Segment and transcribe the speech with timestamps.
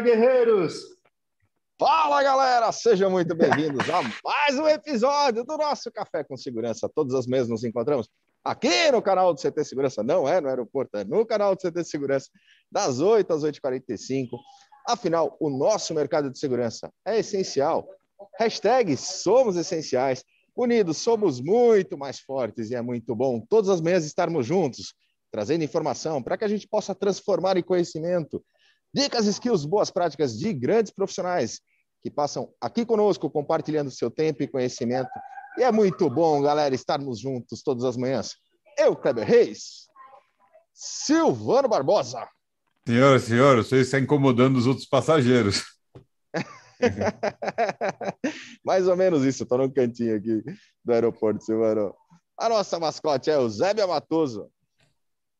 [0.00, 0.84] Guerreiros!
[1.78, 2.70] Fala, galera!
[2.70, 6.88] Sejam muito bem-vindos a mais um episódio do nosso Café com Segurança.
[6.94, 8.08] Todas as mesas nos encontramos
[8.44, 10.02] aqui no canal do CT Segurança.
[10.02, 12.28] Não é no aeroporto, é no canal do CT Segurança,
[12.70, 14.28] das 8 às 8h45.
[14.88, 17.88] Afinal, o nosso mercado de segurança é essencial.
[18.38, 20.24] Hashtag somos essenciais.
[20.56, 24.94] Unidos somos muito mais fortes e é muito bom todas as manhãs estarmos juntos,
[25.30, 28.44] trazendo informação para que a gente possa transformar em conhecimento.
[28.94, 31.60] Dicas, skills, boas práticas de grandes profissionais
[32.00, 35.10] que passam aqui conosco, compartilhando seu tempo e conhecimento.
[35.58, 38.36] E é muito bom, galera, estarmos juntos todas as manhãs.
[38.78, 39.88] Eu, Kleber Reis,
[40.72, 42.28] Silvano Barbosa.
[42.86, 45.64] Senhor, senhor, você está incomodando os outros passageiros.
[48.64, 50.42] Mais ou menos isso, estou no cantinho aqui
[50.84, 51.94] do aeroporto, Silvano.
[52.38, 54.48] A nossa mascote é o Zébia Matoso.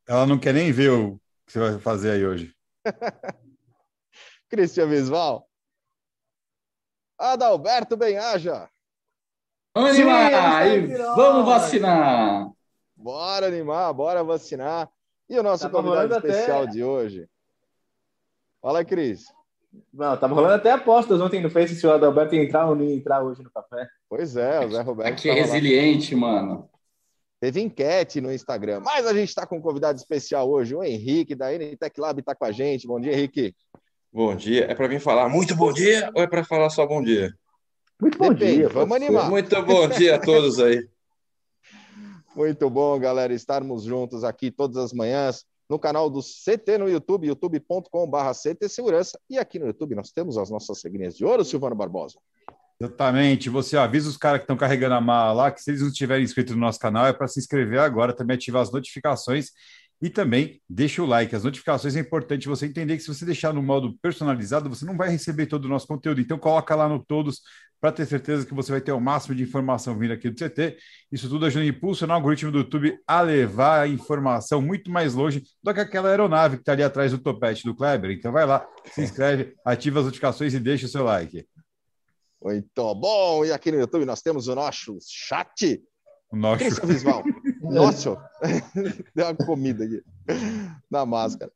[0.07, 2.58] Ela não quer nem ver o que você vai fazer aí hoje.
[4.49, 5.49] Cristian Visval.
[7.19, 8.69] Adalberto Benhaja.
[9.75, 10.67] Animar!
[10.67, 12.51] E vamos vacinar!
[12.97, 14.89] Bora animar, bora vacinar.
[15.29, 16.73] E o nosso Tava convidado especial até...
[16.73, 17.29] de hoje?
[18.61, 19.27] Fala, Cris.
[19.93, 22.85] Não, tava rolando até apostas ontem no Face se o Adalberto ia entrar ou não
[22.85, 23.89] ia entrar hoje no café.
[24.09, 25.13] Pois é, o Zé Roberto.
[25.13, 26.21] Aqui é resiliente, lá.
[26.21, 26.71] mano.
[27.41, 28.81] Teve enquete no Instagram.
[28.81, 32.35] Mas a gente está com um convidado especial hoje, o Henrique, da NTech Lab, está
[32.35, 32.87] com a gente.
[32.87, 33.55] Bom dia, Henrique.
[34.13, 34.65] Bom dia.
[34.65, 37.33] É para vir falar muito bom dia ou é para falar só bom dia?
[38.01, 38.69] Muito bom Depende, dia.
[38.69, 39.31] Vamos animar.
[39.31, 40.89] Muito bom dia a todos aí.
[42.37, 47.27] Muito bom, galera, estarmos juntos aqui todas as manhãs no canal do CT no YouTube,
[47.27, 49.19] youtube.com.br CT Segurança.
[49.29, 52.19] E aqui no YouTube nós temos as nossas regrinhas de ouro, Silvano Barbosa.
[52.81, 53.51] Exatamente.
[53.51, 56.25] Você avisa os caras que estão carregando a mala lá que se eles não estiverem
[56.25, 59.51] inscritos no nosso canal é para se inscrever agora, também ativar as notificações
[60.01, 61.35] e também deixa o like.
[61.35, 64.97] As notificações é importante você entender que se você deixar no modo personalizado, você não
[64.97, 66.21] vai receber todo o nosso conteúdo.
[66.21, 67.41] Então coloca lá no todos
[67.81, 70.77] para ter certeza que você vai ter o máximo de informação vindo aqui do CT.
[71.11, 75.15] Isso tudo ajuda a impulsionar o algoritmo do YouTube a levar a informação muito mais
[75.15, 78.13] longe do que aquela aeronave que está ali atrás do topete do Kleber.
[78.13, 81.45] Então vai lá, se inscreve, ativa as notificações e deixa o seu like.
[82.43, 83.45] Muito bom!
[83.45, 85.83] E aqui no YouTube nós temos o nosso chat.
[86.31, 86.87] O nosso.
[86.87, 87.23] Visual.
[87.61, 88.17] Nossa,
[89.15, 90.03] deu uma comida aqui
[90.91, 91.53] na máscara.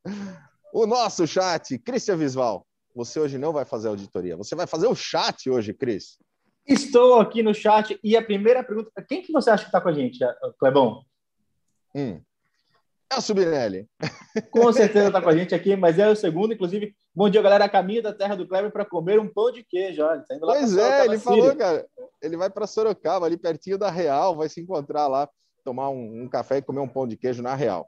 [0.72, 2.66] O nosso chat, Cristian Visval.
[2.94, 6.18] Você hoje não vai fazer auditoria, você vai fazer o chat hoje, Cris.
[6.66, 9.88] Estou aqui no chat e a primeira pergunta: quem que você acha que está com
[9.88, 10.18] a gente,
[10.58, 11.04] Clebão?
[11.94, 12.20] Hum.
[13.12, 13.86] É o Subinelli.
[14.50, 16.94] Com certeza está com a gente aqui, mas é o segundo, inclusive.
[17.14, 17.68] Bom dia, galera.
[17.68, 20.02] Caminho da terra do Kleber para comer um pão de queijo.
[20.02, 21.86] Olha, tá pois é, ele falou, cara.
[22.22, 25.28] Ele vai para Sorocaba, ali pertinho da Real, vai se encontrar lá
[25.62, 27.86] tomar um, um, café e comer um pão de queijo na real.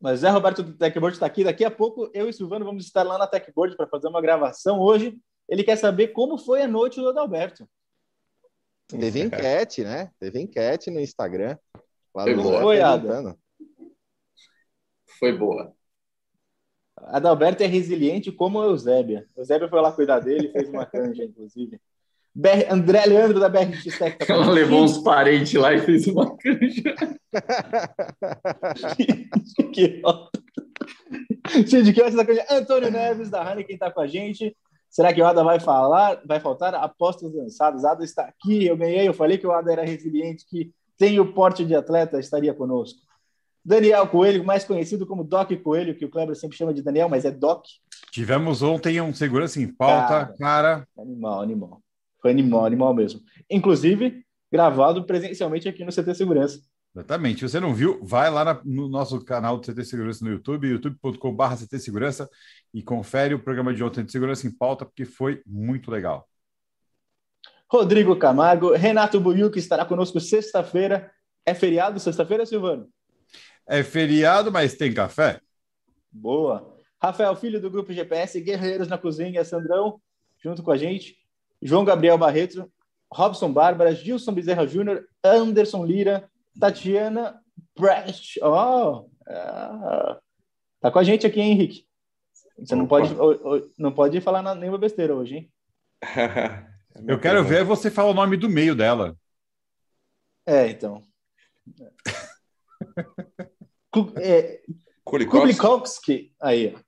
[0.00, 1.44] Mas Zé Roberto do Techboard está aqui.
[1.44, 4.80] Daqui a pouco eu e Silvano vamos estar lá na Techboard para fazer uma gravação
[4.80, 5.16] hoje.
[5.48, 7.68] Ele quer saber como foi a noite do Adalberto.
[8.88, 10.10] Teve enquete, né?
[10.18, 11.56] Teve enquete no Instagram.
[12.12, 12.60] foi boa.
[12.60, 13.36] Foi, Ada.
[15.18, 15.72] Foi boa.
[16.96, 19.26] Adalberto é resiliente como a Eusébia.
[19.36, 21.80] Eusébia foi lá cuidar dele, fez uma canja, inclusive.
[22.34, 24.18] BR, André Leandro da BRX Tech.
[24.18, 26.94] Tá Ela levou uns parentes lá e fez uma canja.
[29.72, 30.02] que
[31.66, 32.44] Gente, que essa canja.
[32.50, 34.54] Antônio Neves da Heineken está com a gente.
[34.90, 36.20] Será que o Ada vai falar?
[36.26, 37.84] Vai faltar apostas lançadas.
[37.84, 38.66] Ada está aqui.
[38.66, 39.08] Eu ganhei.
[39.08, 43.05] Eu falei que o Ada era resiliente, que tem o porte de atleta, estaria conosco.
[43.66, 47.24] Daniel Coelho, mais conhecido como Doc Coelho, que o Kleber sempre chama de Daniel, mas
[47.24, 47.64] é Doc.
[48.12, 50.34] Tivemos ontem um segurança em pauta, cara.
[50.38, 50.88] cara.
[50.96, 51.82] Animal, animal.
[52.22, 53.20] Foi animal, animal mesmo.
[53.50, 56.60] Inclusive, gravado presencialmente aqui no CT Segurança.
[56.94, 57.40] Exatamente.
[57.40, 60.68] Se você não viu, vai lá na, no nosso canal do CT Segurança no YouTube,
[60.68, 62.30] youtube.com.br CT Segurança,
[62.72, 66.28] e confere o programa de ontem de Segurança em Pauta, porque foi muito legal.
[67.68, 71.10] Rodrigo Camargo, Renato Buiu, que estará conosco sexta-feira.
[71.44, 72.88] É feriado sexta-feira, Silvano?
[73.68, 75.40] É feriado, mas tem café?
[76.10, 76.76] Boa.
[77.02, 80.00] Rafael, filho do Grupo GPS, Guerreiros na Cozinha, Sandrão,
[80.42, 81.16] junto com a gente.
[81.60, 82.70] João Gabriel Barreto,
[83.12, 87.40] Robson Bárbara, Gilson Bezerra Júnior, Anderson Lira, Tatiana
[87.78, 88.40] Brecht.
[88.42, 90.18] Oh, ah,
[90.80, 91.86] tá com a gente aqui, hein, Henrique?
[92.58, 93.14] Você não pode,
[93.78, 95.52] não pode falar nenhuma besteira hoje, hein?
[97.06, 99.14] Eu quero ver você falar o nome do meio dela.
[100.46, 101.02] É, então.
[104.18, 104.60] é,
[105.04, 106.32] Kulikowski.
[106.40, 106.86] Aí, ó.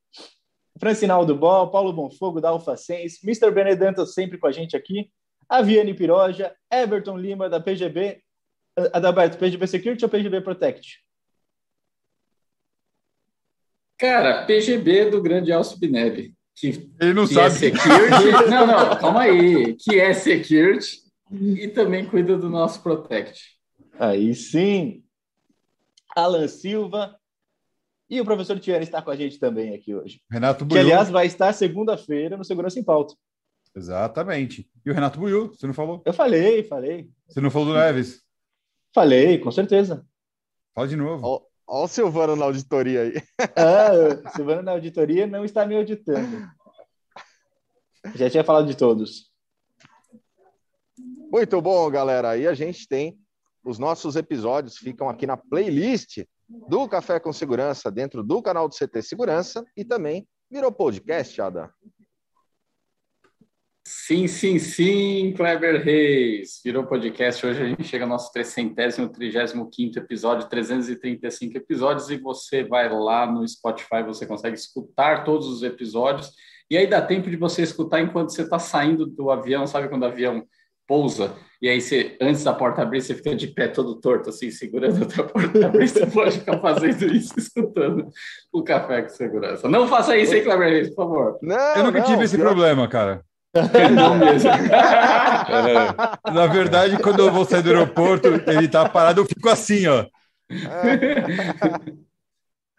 [0.78, 3.50] Francinaldo Bol, Paulo Bonfogo, da Alfacens, Mr.
[3.50, 5.10] Benedetto sempre com a gente aqui,
[5.48, 8.22] Aviane Piroja, Everton Lima, da PGB,
[8.92, 11.00] Adalberto, PGB Security ou PGB Protect?
[13.98, 16.32] Cara, PGB do grande Alcio Binelli.
[16.54, 17.54] Que, Ele não que é sabe.
[17.54, 18.30] security.
[18.50, 19.74] não, não, calma aí.
[19.74, 21.02] Que é security
[21.32, 23.58] e também cuida do nosso protect.
[23.98, 25.02] Aí sim.
[26.18, 27.18] Alan Silva.
[28.10, 30.22] E o professor Thierry está com a gente também aqui hoje.
[30.30, 30.80] Renato Que, Buiu.
[30.80, 33.14] aliás, vai estar segunda-feira no Segurança em Pauta.
[33.76, 34.68] Exatamente.
[34.84, 36.02] E o Renato Buiu, você não falou?
[36.06, 37.10] Eu falei, falei.
[37.28, 38.22] Você não falou do Neves?
[38.94, 40.06] Falei, com certeza.
[40.74, 41.26] Fala de novo.
[41.26, 43.22] Ó, ó o Silvano na auditoria aí.
[43.54, 46.48] Ah, Silvano na auditoria não está me auditando.
[48.14, 49.30] Já tinha falado de todos.
[51.30, 52.30] Muito bom, galera.
[52.30, 53.18] Aí a gente tem
[53.64, 58.74] os nossos episódios ficam aqui na playlist do Café com Segurança dentro do canal do
[58.74, 61.72] CT Segurança e também virou podcast, Ada.
[63.90, 66.60] Sim, sim, sim, Kleber Reis.
[66.62, 67.44] Virou podcast.
[67.46, 73.48] Hoje a gente chega ao nosso 335 episódio, 335 episódios, e você vai lá no
[73.48, 76.30] Spotify, você consegue escutar todos os episódios.
[76.70, 80.02] E aí dá tempo de você escutar enquanto você está saindo do avião, sabe quando
[80.02, 80.46] o avião
[80.88, 81.36] pousa?
[81.60, 85.04] E aí você, antes da porta abrir, você fica de pé todo torto, assim, segurando
[85.04, 85.88] até a porta abrir.
[85.88, 88.08] Você pode ficar fazendo isso, escutando
[88.52, 89.68] o café com segurança.
[89.68, 91.38] Não faça isso, hein, Kleber Reis, por favor.
[91.42, 93.22] Não, Eu nunca não, tive esse pior- problema, cara.
[93.94, 94.50] Não mesmo.
[96.32, 100.04] Na verdade, quando eu vou sair do aeroporto, ele tá parado, eu fico assim, ó.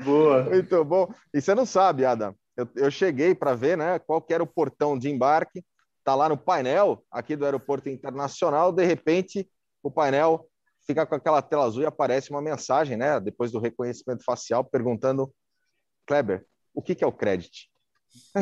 [0.04, 0.44] Boa.
[0.44, 1.12] Muito bom.
[1.34, 2.34] E você não sabe, Ada.
[2.56, 5.64] Eu, eu cheguei para ver, né, qual que era o portão de embarque.
[6.04, 8.72] Tá lá no painel aqui do aeroporto internacional.
[8.72, 9.50] De repente,
[9.84, 10.48] o painel
[10.86, 15.32] fica com aquela tela azul e aparece uma mensagem, né, depois do reconhecimento facial, perguntando,
[16.08, 17.70] Kleber, o que que é o credit?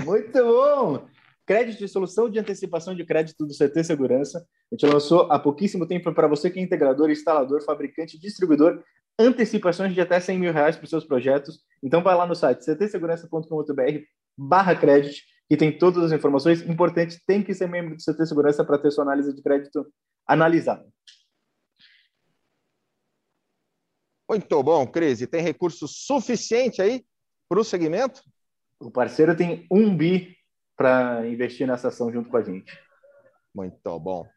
[0.06, 1.08] Muito bom!
[1.46, 4.46] Crédito e solução de antecipação de crédito do CT Segurança.
[4.72, 8.84] A gente lançou há pouquíssimo tempo para você que é integrador, instalador, fabricante, distribuidor,
[9.18, 11.60] antecipações de até 100 mil reais para os seus projetos.
[11.82, 14.00] Então vai lá no site ctsegurança.com.br
[14.38, 17.22] barra crédito, que tem todas as informações importantes.
[17.26, 19.92] Tem que ser membro do CT Segurança para ter sua análise de crédito
[20.28, 20.86] analisada.
[24.30, 25.22] Muito bom, Cris.
[25.22, 27.06] E tem recurso suficiente aí
[27.48, 28.22] para o segmento?
[28.80, 30.36] O parceiro tem um bi
[30.76, 32.78] para investir nessa ação junto com a gente.
[33.56, 34.22] Muito bom.
[34.22, 34.28] Ô,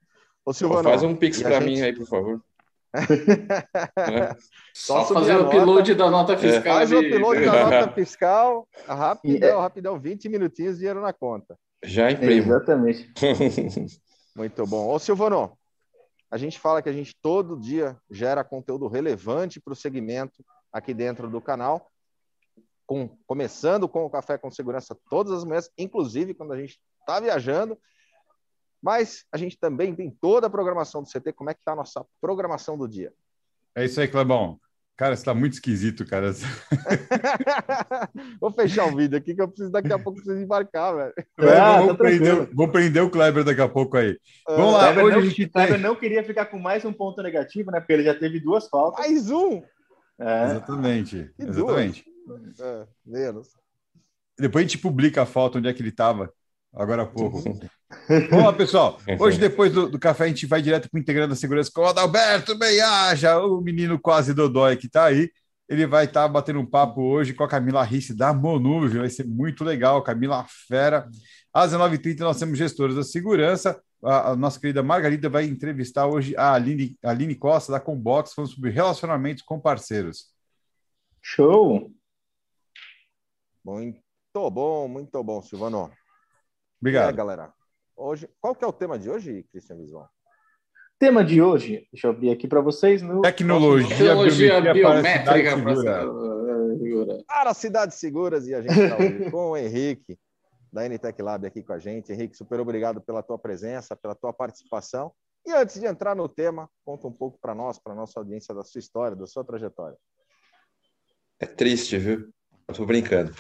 [0.45, 2.43] Pô, Silvano, faz um pix para gente- mim aí, por favor.
[2.95, 4.35] É.
[4.75, 6.75] Só subir fazer o upload da nota fiscal.
[6.75, 11.57] Faz o upload da nota fiscal, é rapidão, rapidão, 20 minutinhos, dinheiro na conta.
[11.85, 12.53] Já imprimo.
[12.53, 13.13] Exatamente.
[14.37, 14.93] Muito bom.
[14.93, 15.57] Ô, Silvano,
[16.31, 20.95] a gente fala que a gente todo dia gera conteúdo relevante para o segmento aqui
[20.95, 21.91] dentro do canal,
[22.87, 27.19] com, começando com o Café com Segurança todas as manhãs, inclusive quando a gente está
[27.19, 27.79] viajando.
[28.83, 31.33] Mas a gente também tem toda a programação do CT.
[31.33, 33.13] Como é que está a nossa programação do dia?
[33.75, 34.59] É isso aí, Clebão.
[35.01, 36.31] Cara, você tá muito esquisito, cara.
[38.39, 41.15] Vou fechar o vídeo aqui que eu preciso daqui a pouco preciso embarcar, velho.
[41.39, 44.19] Ah, vamos, tá prender, vamos prender o Kleber daqui a pouco aí.
[44.47, 47.23] Vamos lá, Kleber hoje não, a gente Kleber não queria ficar com mais um ponto
[47.23, 47.81] negativo, né?
[47.81, 49.01] Porque ele já teve duas faltas.
[49.01, 49.63] Mais um!
[50.19, 50.45] É.
[50.51, 52.05] Exatamente, E exatamente.
[52.61, 53.57] É, menos.
[54.39, 56.31] Depois a gente publica a foto onde é que ele estava,
[56.73, 57.43] agora há pouco.
[58.31, 58.99] Lá, pessoal.
[59.19, 61.83] Hoje, depois do, do café, a gente vai direto para o Integrando a Segurança com
[61.83, 65.31] o Adalberto Beiaja, o menino quase dodói que está aí.
[65.69, 69.01] Ele vai estar batendo um papo hoje com a Camila Risse da Monúvio.
[69.01, 70.03] Vai ser muito legal.
[70.03, 71.09] Camila Fera.
[71.53, 73.81] Às 19h30, nós temos gestores da segurança.
[74.03, 78.33] A, a nossa querida Margarida vai entrevistar hoje a Aline, a Aline Costa, da Combox,
[78.33, 80.33] falando sobre relacionamentos com parceiros.
[81.23, 81.93] Show!
[83.65, 84.01] Muito
[84.51, 85.91] bom, muito bom, Silvano.
[86.81, 87.15] É, Obrigado.
[87.15, 87.53] galera.
[87.95, 90.09] Hoje, qual que é o tema de hoje, Cristian Visual?
[90.99, 93.03] Tema de hoje, deixa eu abrir aqui para vocês.
[93.03, 96.01] No Tecnologia, Tecnologia biometria para a cidade biométrica.
[96.79, 97.25] segura.
[97.27, 100.19] Para Cidades Seguras e a gente está hoje com o Henrique
[100.73, 102.13] da NTEC Lab aqui com a gente.
[102.13, 105.13] Henrique, super obrigado pela tua presença, pela tua participação.
[105.47, 108.63] E antes de entrar no tema, conta um pouco para nós, para nossa audiência da
[108.63, 109.97] sua história, da sua trajetória.
[111.39, 112.31] É triste, viu?
[112.75, 113.33] Tô brincando.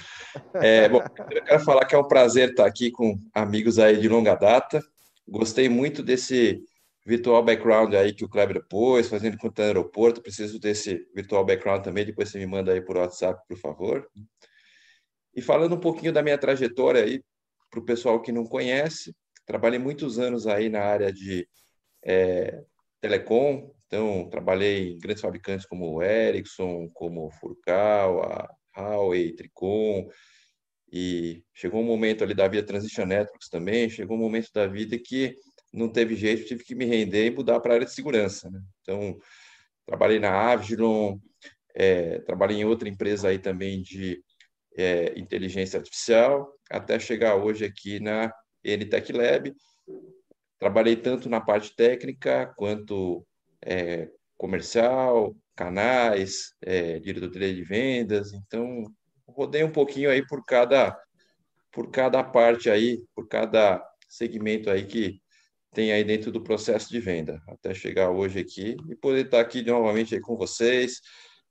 [0.54, 4.08] É, bom, eu quero falar que é um prazer estar aqui com amigos aí de
[4.08, 4.82] longa data.
[5.28, 6.62] Gostei muito desse
[7.04, 10.22] virtual background aí que o Kleber pôs, fazendo conta no aeroporto.
[10.22, 12.04] Preciso desse virtual background também.
[12.04, 14.08] Depois você me manda aí por WhatsApp, por favor.
[15.34, 17.22] E falando um pouquinho da minha trajetória aí,
[17.70, 19.14] para o pessoal que não conhece,
[19.46, 21.48] trabalhei muitos anos aí na área de
[22.04, 22.62] é,
[23.00, 23.72] telecom.
[23.86, 30.08] Então, trabalhei em grandes fabricantes como Ericsson, como Furcal, a Huawei, Tricom,
[30.92, 34.98] e chegou um momento ali da vida Transition Networks também, chegou um momento da vida
[34.98, 35.36] que
[35.72, 38.50] não teve jeito, tive que me render e mudar para a área de segurança.
[38.50, 38.60] Né?
[38.82, 39.16] Então,
[39.86, 41.18] trabalhei na Avigilon,
[41.74, 44.20] é, trabalhei em outra empresa aí também de
[44.76, 48.32] é, inteligência artificial, até chegar hoje aqui na
[48.64, 49.54] NTech Lab.
[50.58, 53.24] Trabalhei tanto na parte técnica quanto
[53.64, 58.32] é, comercial, canais, é, diretoria de vendas.
[58.32, 58.84] Então,
[59.28, 60.98] rodei um pouquinho aí por cada
[61.70, 65.20] por cada parte aí, por cada segmento aí que
[65.72, 69.62] tem aí dentro do processo de venda, até chegar hoje aqui e poder estar aqui
[69.62, 71.00] novamente aí com vocês.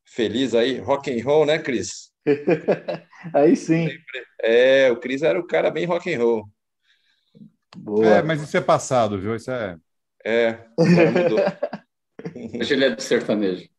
[0.04, 2.12] Feliz aí, rock and roll, né, Cris?
[3.34, 3.88] aí sim.
[4.42, 6.50] É, o Cris era o cara bem rock and roll.
[7.78, 8.08] Boa.
[8.08, 9.36] É, mas isso é passado, viu?
[9.36, 9.78] Isso é.
[10.26, 11.40] É, mudou.
[12.60, 13.70] Hoje ele é do sertanejo.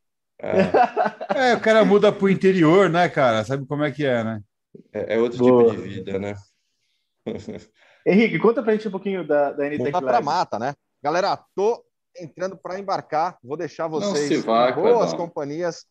[0.43, 1.51] É.
[1.51, 3.45] é, o cara muda para o interior, né, cara?
[3.45, 4.41] Sabe como é que é, né?
[4.93, 5.71] É, é outro Boa.
[5.71, 6.35] tipo de vida, né?
[8.07, 10.07] Henrique, conta pra gente um pouquinho da, da NTEC Live.
[10.07, 10.75] pra mata, né?
[11.03, 11.85] Galera, tô
[12.19, 13.37] entrando para embarcar.
[13.43, 15.85] Vou deixar vocês vai, boas companhias.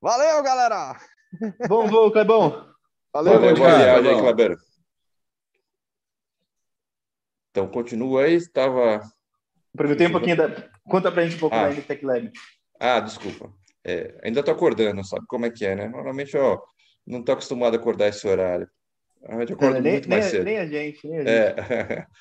[0.00, 0.96] Valeu, galera!
[1.66, 2.68] Bom voo, Clebão.
[3.12, 4.56] Valeu, Valeu boa viagem aí.
[7.50, 9.00] Então, continua aí, estava...
[9.76, 10.48] Perguntei um pouquinho da...
[10.84, 11.68] Conta pra gente um pouco ah.
[11.68, 12.32] da NTEC Lab.
[12.78, 13.52] Ah, desculpa.
[13.84, 15.88] É, ainda estou acordando, sabe como é que é, né?
[15.88, 16.58] Normalmente, ó,
[17.06, 18.68] não estou acostumado a acordar esse horário.
[19.20, 20.44] Normalmente eu acordo nem, muito mais nem, cedo.
[20.44, 21.46] Nem a gente, nem a é.
[21.48, 21.72] gente.
[21.72, 22.06] É.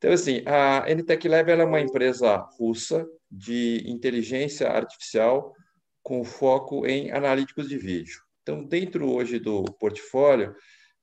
[0.00, 5.54] Então, assim, a NTech Lab é uma empresa russa de inteligência artificial
[6.02, 8.18] com foco em analíticos de vídeo.
[8.42, 10.56] Então, dentro hoje do portfólio,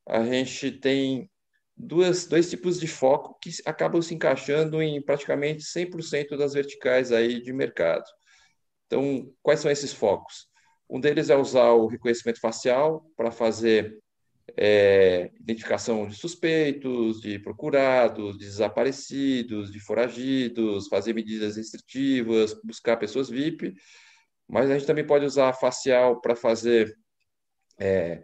[0.07, 1.29] a gente tem
[1.75, 7.39] duas, dois tipos de foco que acabam se encaixando em praticamente 100% das verticais aí
[7.39, 8.05] de mercado.
[8.88, 10.48] Então, quais são esses focos?
[10.89, 14.00] Um deles é usar o reconhecimento facial para fazer
[14.56, 23.29] é, identificação de suspeitos, de procurados, de desaparecidos, de foragidos, fazer medidas restritivas, buscar pessoas
[23.29, 23.74] VIP,
[24.48, 26.98] mas a gente também pode usar facial para fazer
[27.77, 28.24] é,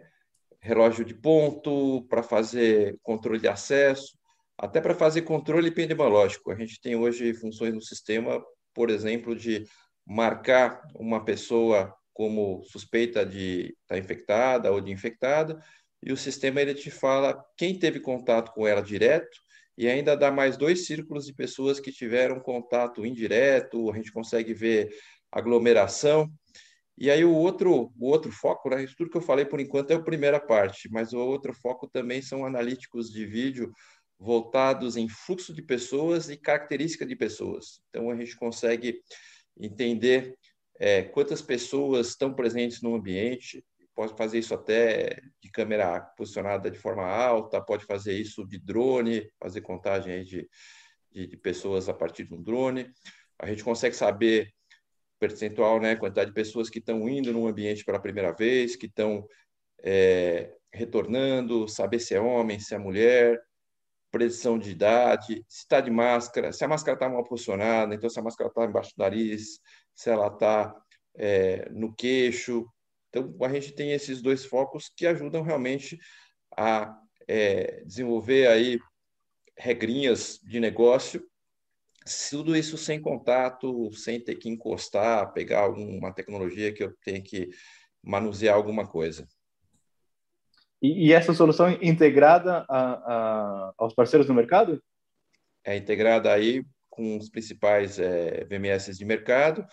[0.60, 4.16] relógio de ponto, para fazer controle de acesso,
[4.56, 6.50] até para fazer controle epidemiológico.
[6.50, 8.42] A gente tem hoje funções no sistema,
[8.72, 9.66] por exemplo, de
[10.06, 15.58] marcar uma pessoa como suspeita de estar tá infectada ou de infectada,
[16.02, 19.38] e o sistema ele te fala quem teve contato com ela direto
[19.76, 24.54] e ainda dá mais dois círculos de pessoas que tiveram contato indireto, a gente consegue
[24.54, 24.94] ver
[25.32, 26.30] aglomeração.
[26.96, 29.94] E aí o outro, o outro foco, né, tudo que eu falei por enquanto é
[29.94, 33.72] a primeira parte, mas o outro foco também são analíticos de vídeo
[34.16, 37.80] voltados em fluxo de pessoas e característica de pessoas.
[37.90, 39.00] Então a gente consegue
[39.58, 40.36] entender
[40.78, 46.78] é, quantas pessoas estão presentes no ambiente, pode fazer isso até de câmera posicionada de
[46.78, 50.48] forma alta, pode fazer isso de drone, fazer contagem de,
[51.12, 52.90] de, de, pessoas a partir de um drone.
[53.38, 54.52] A gente consegue saber
[55.18, 59.26] percentual, né, quantidade de pessoas que estão indo no ambiente pela primeira vez, que estão
[59.82, 63.40] é, retornando, saber se é homem, se é mulher,
[64.14, 68.20] predição de idade, se está de máscara, se a máscara está mal posicionada, então se
[68.20, 69.58] a máscara está embaixo do nariz,
[69.92, 70.72] se ela está
[71.16, 72.64] é, no queixo,
[73.08, 75.98] então, a gente tem esses dois focos que ajudam realmente
[76.56, 78.78] a é, desenvolver aí
[79.56, 81.24] regrinhas de negócio,
[82.30, 87.50] tudo isso sem contato, sem ter que encostar, pegar alguma tecnologia que eu tenha que
[88.00, 89.26] manusear alguma coisa.
[90.84, 94.84] E, e essa solução é integrada a, a, aos parceiros do mercado?
[95.64, 99.66] É integrada aí com os principais é, VMS de mercado,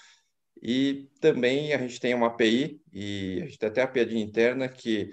[0.63, 4.69] e também a gente tem uma API, e a gente tem até a API interna
[4.69, 5.09] que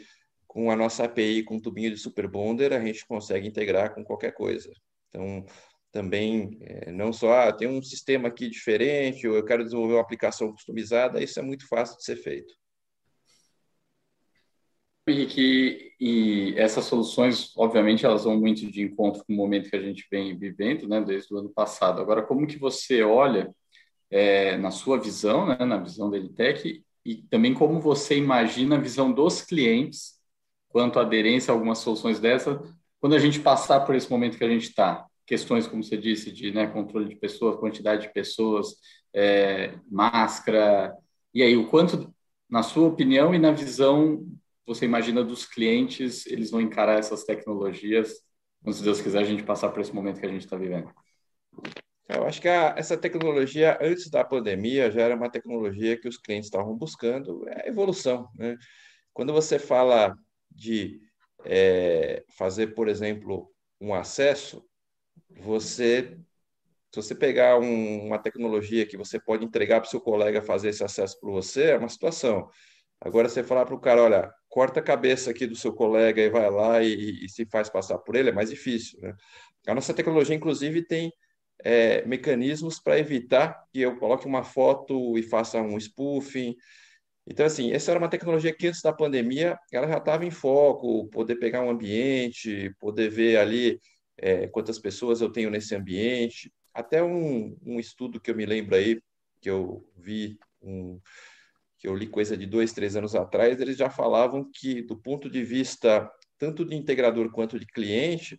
[0.46, 4.32] com a nossa API com tubinho de Super Bonder, a gente consegue integrar com qualquer
[4.32, 4.70] coisa.
[5.08, 5.44] Então,
[5.90, 10.02] também, é, não só, ah, tem um sistema aqui diferente, ou eu quero desenvolver uma
[10.02, 12.54] aplicação customizada, isso é muito fácil de ser feito.
[15.10, 19.82] Henrique, e essas soluções, obviamente, elas vão muito de encontro com o momento que a
[19.82, 22.00] gente vem vivendo, né, desde o ano passado.
[22.00, 23.54] Agora, como que você olha
[24.10, 28.80] é, na sua visão, né, na visão da Elitec, e também como você imagina a
[28.80, 30.18] visão dos clientes
[30.68, 32.60] quanto à aderência a algumas soluções dessa,
[33.00, 35.06] quando a gente passar por esse momento que a gente está.
[35.26, 38.76] Questões, como você disse, de né, controle de pessoas, quantidade de pessoas,
[39.14, 40.94] é, máscara,
[41.34, 42.12] e aí, o quanto,
[42.48, 44.26] na sua opinião e na visão,
[44.68, 48.22] você imagina dos clientes, eles vão encarar essas tecnologias,
[48.62, 50.92] quando, se Deus quiser, a gente passar por esse momento que a gente está vivendo?
[52.06, 56.18] Eu acho que a, essa tecnologia, antes da pandemia, já era uma tecnologia que os
[56.18, 58.28] clientes estavam buscando, é evolução.
[58.34, 58.56] Né?
[59.12, 60.14] Quando você fala
[60.50, 61.00] de
[61.44, 64.62] é, fazer, por exemplo, um acesso,
[65.30, 66.18] você,
[66.92, 70.68] se você pegar um, uma tecnologia que você pode entregar para o seu colega fazer
[70.68, 72.50] esse acesso para você, é uma situação.
[73.00, 76.30] Agora, você falar para o cara, olha, corta a cabeça aqui do seu colega e
[76.30, 79.00] vai lá e, e se faz passar por ele, é mais difícil.
[79.00, 79.14] Né?
[79.66, 81.12] A nossa tecnologia, inclusive, tem
[81.64, 86.56] é, mecanismos para evitar que eu coloque uma foto e faça um spoofing.
[87.26, 91.08] Então, assim, essa era uma tecnologia que antes da pandemia ela já estava em foco,
[91.08, 93.80] poder pegar um ambiente, poder ver ali
[94.16, 96.52] é, quantas pessoas eu tenho nesse ambiente.
[96.74, 99.00] Até um, um estudo que eu me lembro aí,
[99.40, 101.00] que eu vi, um,
[101.78, 105.30] que eu li coisa de dois, três anos atrás, eles já falavam que, do ponto
[105.30, 108.38] de vista tanto de integrador quanto de cliente,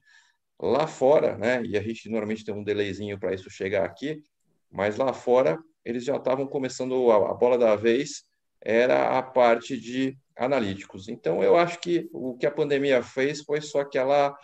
[0.61, 4.21] lá fora, né, e a gente normalmente tem um delayzinho para isso chegar aqui,
[4.69, 8.23] mas lá fora eles já estavam começando a, a bola da vez,
[8.61, 11.07] era a parte de analíticos.
[11.07, 14.35] Então, eu acho que o que a pandemia fez foi só que ela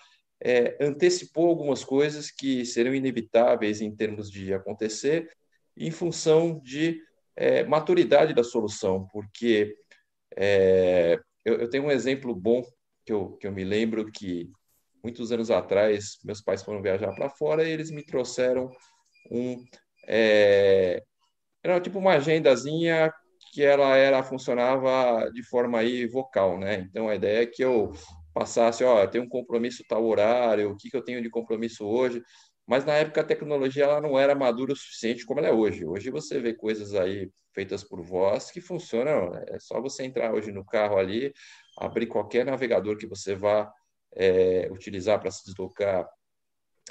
[0.41, 5.29] é, antecipou algumas coisas que seriam inevitáveis em termos de acontecer,
[5.77, 7.01] em função de
[7.35, 9.75] é, maturidade da solução, porque
[10.35, 12.63] é, eu, eu, tenho um exemplo bom
[13.05, 14.49] que eu, que eu me lembro que
[15.03, 18.69] muitos anos atrás meus pais foram viajar para fora e eles me trouxeram
[19.31, 19.63] um
[20.07, 21.03] é,
[21.63, 23.11] era tipo uma agendazinha
[23.51, 26.87] que ela era funcionava de forma aí vocal, né?
[26.89, 27.91] Então a ideia é que eu
[28.33, 31.85] passasse, ó, eu tenho um compromisso tal horário, o que, que eu tenho de compromisso
[31.85, 32.21] hoje,
[32.67, 35.85] mas na época a tecnologia ela não era madura o suficiente como ela é hoje.
[35.85, 40.51] Hoje você vê coisas aí feitas por voz que funcionam, é só você entrar hoje
[40.51, 41.33] no carro ali,
[41.77, 43.71] abrir qualquer navegador que você vá
[44.13, 46.07] é, utilizar para se deslocar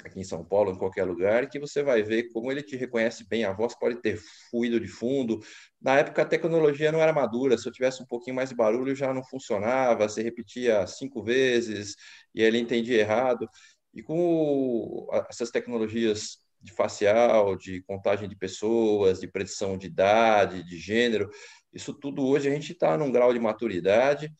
[0.03, 3.25] aqui em São Paulo, em qualquer lugar, que você vai ver como ele te reconhece
[3.27, 3.45] bem.
[3.45, 5.39] A voz pode ter fluido de fundo.
[5.81, 7.57] Na época, a tecnologia não era madura.
[7.57, 10.07] Se eu tivesse um pouquinho mais de barulho, já não funcionava.
[10.07, 11.95] Você repetia cinco vezes
[12.33, 13.47] e ele entendia errado.
[13.95, 20.77] E com essas tecnologias de facial, de contagem de pessoas, de predição de idade, de
[20.77, 21.29] gênero,
[21.71, 24.31] isso tudo hoje a gente está num grau de maturidade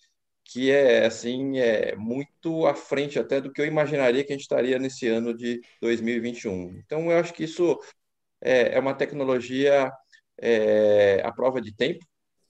[0.46, 4.44] que é assim é muito à frente até do que eu imaginaria que a gente
[4.44, 6.78] estaria nesse ano de 2021.
[6.86, 7.80] Então eu acho que isso
[8.42, 9.92] é, é uma tecnologia
[10.40, 12.06] é, à prova de tempo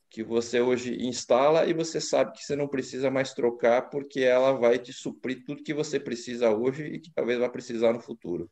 [0.10, 4.54] que você hoje instala e você sabe que você não precisa mais trocar porque ela
[4.54, 8.50] vai te suprir tudo que você precisa hoje e que talvez vá precisar no futuro.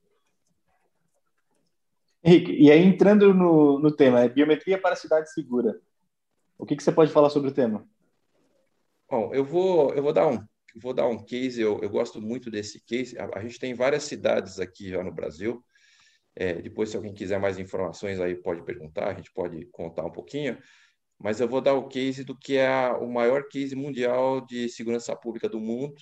[2.24, 5.80] Henrique, e aí entrando no, no tema, é biometria para cidade segura.
[6.58, 7.88] O que, que você pode falar sobre o tema?
[9.10, 10.39] Bom, eu vou, eu vou dar um,
[10.76, 11.62] vou dar um case.
[11.62, 13.18] Eu, eu gosto muito desse case.
[13.20, 15.63] A, a gente tem várias cidades aqui já no Brasil.
[16.36, 19.10] É, depois, se alguém quiser mais informações, aí pode perguntar.
[19.10, 20.58] A gente pode contar um pouquinho.
[21.19, 25.15] Mas eu vou dar o case do que é o maior case mundial de segurança
[25.15, 25.95] pública do mundo,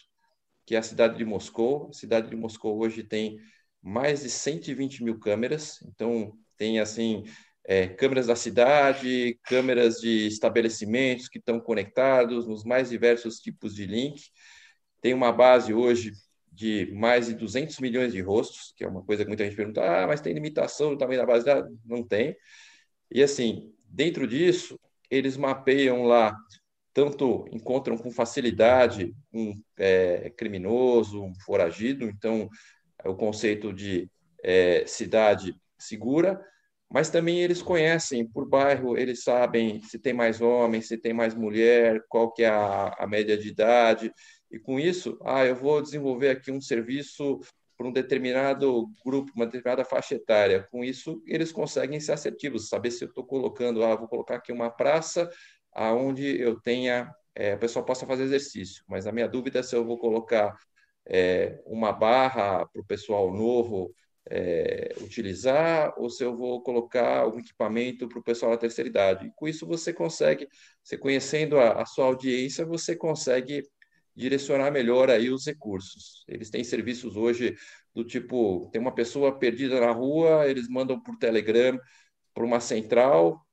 [0.66, 1.90] que é a cidade de Moscou.
[1.90, 3.38] A cidade de Moscou hoje tem
[3.82, 5.82] mais de 120 mil câmeras.
[5.88, 7.24] Então, tem assim
[7.66, 13.86] é, câmeras da cidade, câmeras de estabelecimentos que estão conectados nos mais diversos tipos de
[13.86, 14.22] link.
[15.02, 16.12] Tem uma base hoje
[16.52, 19.82] de mais de 200 milhões de rostos, que é uma coisa que muita gente pergunta,
[19.82, 21.46] ah, mas tem limitação no tamanho da base?
[21.86, 22.36] Não tem.
[23.10, 24.80] E assim, dentro disso,
[25.12, 26.36] eles mapeiam lá,
[26.94, 32.50] tanto encontram com facilidade um é, criminoso, um foragido, então
[33.04, 34.10] é o conceito de
[34.44, 36.42] é, cidade segura,
[36.90, 41.34] mas também eles conhecem por bairro, eles sabem se tem mais homem, se tem mais
[41.36, 44.14] mulher, qual que é a, a média de idade,
[44.52, 47.40] e com isso, ah, eu vou desenvolver aqui um serviço
[47.82, 50.68] para um determinado grupo, uma determinada faixa etária.
[50.72, 54.52] Com isso, eles conseguem ser assertivos, saber se eu estou colocando, ah, vou colocar aqui
[54.52, 55.28] uma praça
[55.74, 59.76] aonde eu tenha, é, a pessoa possa fazer exercício, mas a minha dúvida é se
[59.76, 60.56] eu vou colocar
[61.08, 63.92] é, uma barra para o pessoal novo
[64.30, 69.26] é, utilizar ou se eu vou colocar algum equipamento para o pessoal da terceira idade.
[69.26, 70.48] E com isso você consegue,
[70.84, 73.64] você conhecendo a, a, sua audiência, você consegue
[74.22, 76.24] direcionar melhor aí os recursos.
[76.28, 77.56] Eles têm serviços hoje
[77.94, 81.78] do tipo, tem uma pessoa perdida na rua, eles mandam por Telegram
[82.34, 83.46] para uma central,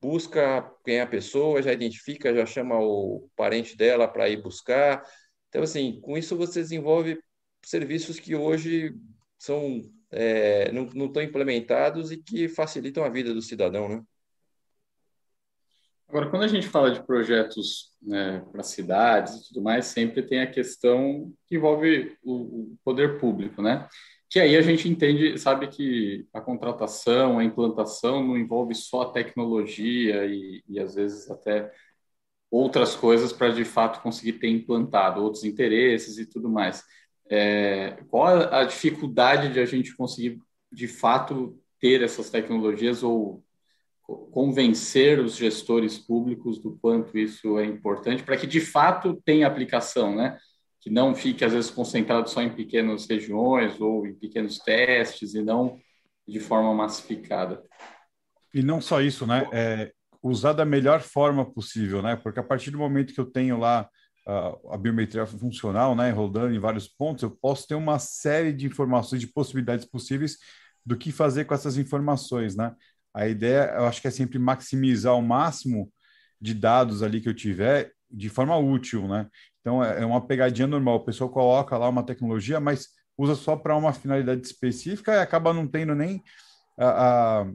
[0.00, 5.02] busca quem é a pessoa, já identifica, já chama o parente dela para ir buscar.
[5.48, 7.18] Então, assim, com isso você desenvolve
[7.64, 8.94] serviços que hoje
[9.38, 14.02] são é, não, não estão implementados e que facilitam a vida do cidadão, né?
[16.08, 20.40] Agora, quando a gente fala de projetos né, para cidades e tudo mais, sempre tem
[20.40, 23.86] a questão que envolve o, o, poder público, né?
[24.30, 29.12] Que aí a gente entende, sabe que a contratação, a implantação não envolve só a
[29.12, 31.70] tecnologia e, e às vezes até
[32.50, 36.82] outras coisas para de fato conseguir ter implantado, outros interesses e tudo mais.
[37.30, 40.40] É, qual a dificuldade de a gente conseguir,
[40.72, 43.44] de fato, ter essas tecnologias ou
[44.30, 50.14] convencer os gestores públicos do quanto isso é importante para que de fato tenha aplicação,
[50.16, 50.38] né?
[50.80, 55.42] Que não fique às vezes concentrado só em pequenas regiões ou em pequenos testes e
[55.42, 55.78] não
[56.26, 57.62] de forma massificada.
[58.54, 59.46] E não só isso, né?
[59.52, 59.92] É
[60.22, 62.16] usar da melhor forma possível, né?
[62.16, 63.88] Porque a partir do momento que eu tenho lá
[64.70, 69.22] a biometria funcional, né, rodando em vários pontos, eu posso ter uma série de informações,
[69.22, 70.36] de possibilidades possíveis
[70.84, 72.74] do que fazer com essas informações, né?
[73.18, 75.92] A ideia, eu acho que é sempre maximizar o máximo
[76.40, 79.28] de dados ali que eu tiver de forma útil, né?
[79.60, 80.96] Então, é, é uma pegadinha normal.
[80.96, 85.52] O pessoal coloca lá uma tecnologia, mas usa só para uma finalidade específica e acaba
[85.52, 86.22] não tendo nem
[86.78, 87.52] a, a,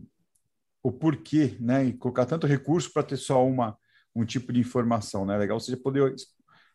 [0.84, 1.86] o porquê, né?
[1.86, 3.78] E colocar tanto recurso para ter só uma,
[4.13, 5.38] um tipo de informação, né?
[5.38, 6.13] Legal você poder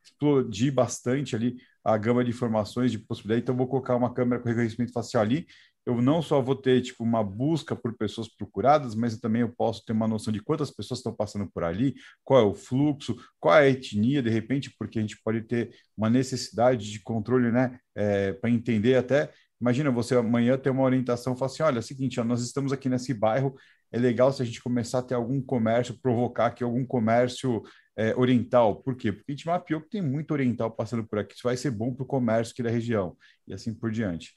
[0.03, 3.42] explodir bastante ali a gama de informações, de possibilidades.
[3.42, 5.46] Então, vou colocar uma câmera com reconhecimento facial ali
[5.88, 9.48] eu não só vou ter tipo uma busca por pessoas procuradas, mas eu também eu
[9.48, 13.16] posso ter uma noção de quantas pessoas estão passando por ali, qual é o fluxo,
[13.40, 17.51] qual é a etnia, de repente, porque a gente pode ter uma necessidade de controle,
[17.51, 19.33] né, é, para entender até.
[19.59, 22.70] Imagina você amanhã ter uma orientação, falar assim, olha, é o seguinte, ó, nós estamos
[22.70, 23.57] aqui nesse bairro,
[23.90, 27.62] é legal se a gente começar a ter algum comércio, provocar aqui algum comércio
[27.96, 28.83] é, oriental.
[28.83, 29.11] Por quê?
[29.11, 31.94] Porque a gente mapeou que tem muito oriental passando por aqui, isso vai ser bom
[31.94, 34.37] para o comércio aqui da região, e assim por diante.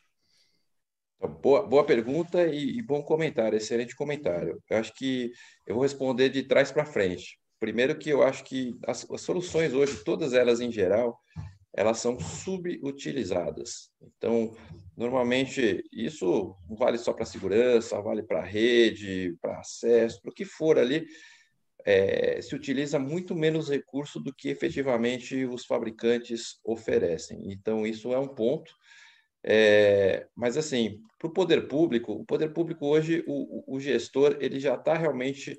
[1.22, 4.60] Então, boa, boa pergunta e, e, bom comentário, excelente comentário.
[4.68, 5.32] Eu acho que
[5.68, 7.38] eu vou responder de trás para frente.
[7.60, 11.16] Primeiro que eu acho que as, as, soluções hoje, todas elas em geral,
[11.76, 13.92] elas são subutilizadas.
[14.02, 14.58] Então,
[14.98, 20.44] normalmente, isso não vale só para segurança, vale para rede, para acesso, para o que
[20.44, 21.06] for ali,
[21.86, 27.52] é, se utiliza muito menos recurso do que efetivamente os fabricantes oferecem.
[27.52, 28.72] Então, isso é um ponto.
[29.44, 34.60] É, mas assim, para o poder público, o poder público hoje, o, o gestor ele
[34.60, 35.58] já está realmente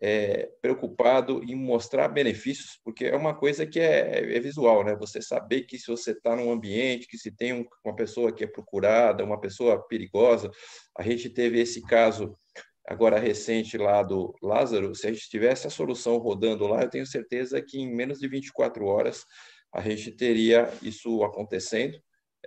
[0.00, 4.96] é, preocupado em mostrar benefícios, porque é uma coisa que é, é visual, né?
[4.96, 8.42] Você saber que se você está num ambiente, que se tem um, uma pessoa que
[8.42, 10.50] é procurada, uma pessoa perigosa,
[10.96, 12.34] a gente teve esse caso
[12.86, 17.06] agora recente lá do Lázaro, se a gente tivesse a solução rodando lá, eu tenho
[17.06, 19.24] certeza que em menos de 24 horas
[19.72, 22.00] a gente teria isso acontecendo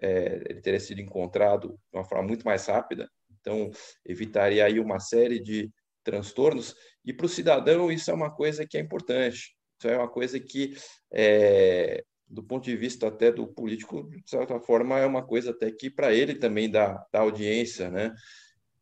[0.04, 3.72] é, ele teria sido encontrado de uma forma muito mais rápida, então
[4.06, 5.72] evitaria aí uma série de
[6.04, 6.76] transtornos.
[7.06, 10.38] E para o cidadão isso é uma coisa que é importante, isso é uma coisa
[10.40, 10.76] que,
[11.12, 15.72] é, do ponto de vista até do político, de certa forma, é uma coisa até
[15.72, 18.14] que para ele também dá, dá audiência, né?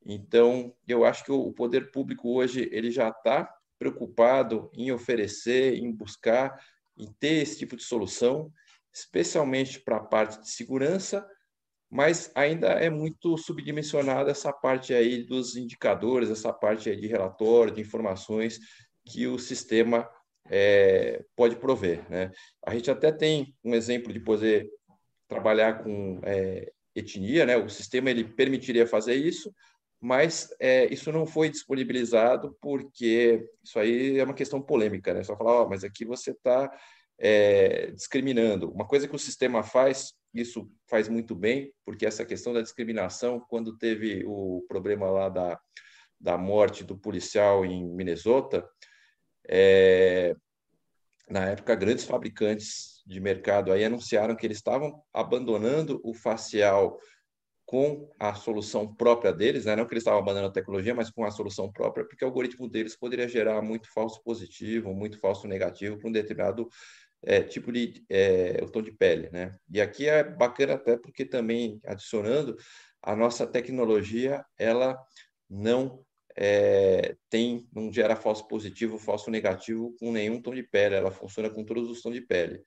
[0.03, 5.91] Então, eu acho que o poder público hoje ele já está preocupado em oferecer, em
[5.91, 6.59] buscar,
[6.97, 8.51] em ter esse tipo de solução
[8.93, 11.27] especialmente para a parte de segurança,
[11.89, 17.73] mas ainda é muito subdimensionada essa parte aí dos indicadores, essa parte aí de relatório,
[17.73, 18.59] de informações
[19.05, 20.09] que o sistema
[20.49, 22.09] é, pode prover.
[22.09, 22.31] Né?
[22.65, 24.69] A gente até tem um exemplo de poder
[25.27, 27.57] trabalhar com é, etnia, né?
[27.57, 29.53] o sistema ele permitiria fazer isso,
[29.99, 35.23] mas é, isso não foi disponibilizado porque isso aí é uma questão polêmica, né?
[35.23, 36.71] Só falar, oh, mas aqui você está
[37.23, 38.71] é, discriminando.
[38.71, 43.39] Uma coisa que o sistema faz, isso faz muito bem, porque essa questão da discriminação,
[43.39, 45.59] quando teve o problema lá da,
[46.19, 48.67] da morte do policial em Minnesota,
[49.47, 50.35] é,
[51.29, 56.99] na época, grandes fabricantes de mercado aí anunciaram que eles estavam abandonando o facial
[57.63, 59.75] com a solução própria deles, né?
[59.75, 62.67] não que eles estavam abandonando a tecnologia, mas com a solução própria, porque o algoritmo
[62.67, 66.67] deles poderia gerar muito falso positivo, muito falso negativo para um determinado
[67.23, 69.55] é, tipo de é, o tom de pele, né?
[69.69, 72.55] E aqui é bacana até porque também adicionando
[73.01, 74.97] a nossa tecnologia, ela
[75.49, 76.03] não
[76.35, 81.49] é, tem, não gera falso positivo, falso negativo com nenhum tom de pele, ela funciona
[81.49, 82.61] com todos os tons de pele.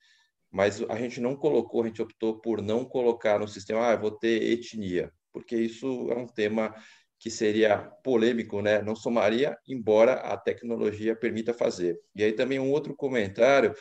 [0.51, 4.11] Mas a gente não colocou, a gente optou por não colocar no sistema, ah, vou
[4.11, 6.73] ter etnia, porque isso é um tema
[7.19, 8.81] que seria polêmico, né?
[8.81, 11.97] Não somaria, embora a tecnologia permita fazer.
[12.15, 13.73] E aí também um outro comentário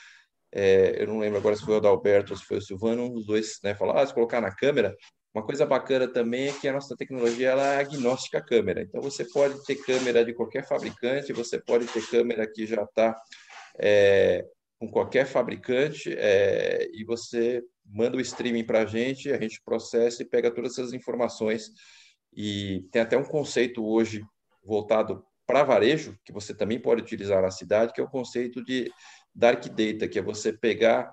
[0.54, 3.26] é, eu não lembro agora se foi o Adalberto ou se foi o Silvano, dos
[3.26, 4.94] dois né, falou, ah, se colocar na câmera,
[5.34, 8.82] uma coisa bacana também é que a nossa tecnologia ela é agnóstica à câmera.
[8.82, 13.20] Então, você pode ter câmera de qualquer fabricante, você pode ter câmera que já está
[13.80, 14.46] é,
[14.78, 20.22] com qualquer fabricante é, e você manda o streaming para a gente, a gente processa
[20.22, 21.68] e pega todas essas informações.
[22.32, 24.22] E tem até um conceito hoje
[24.62, 28.88] voltado para varejo, que você também pode utilizar na cidade, que é o conceito de
[29.34, 31.12] dark data, que é você pegar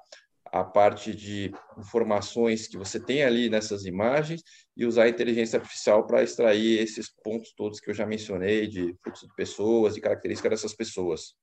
[0.52, 4.44] a parte de informações que você tem ali nessas imagens
[4.76, 8.94] e usar a inteligência artificial para extrair esses pontos todos que eu já mencionei, de
[9.02, 11.36] fluxo de pessoas, de características dessas pessoas.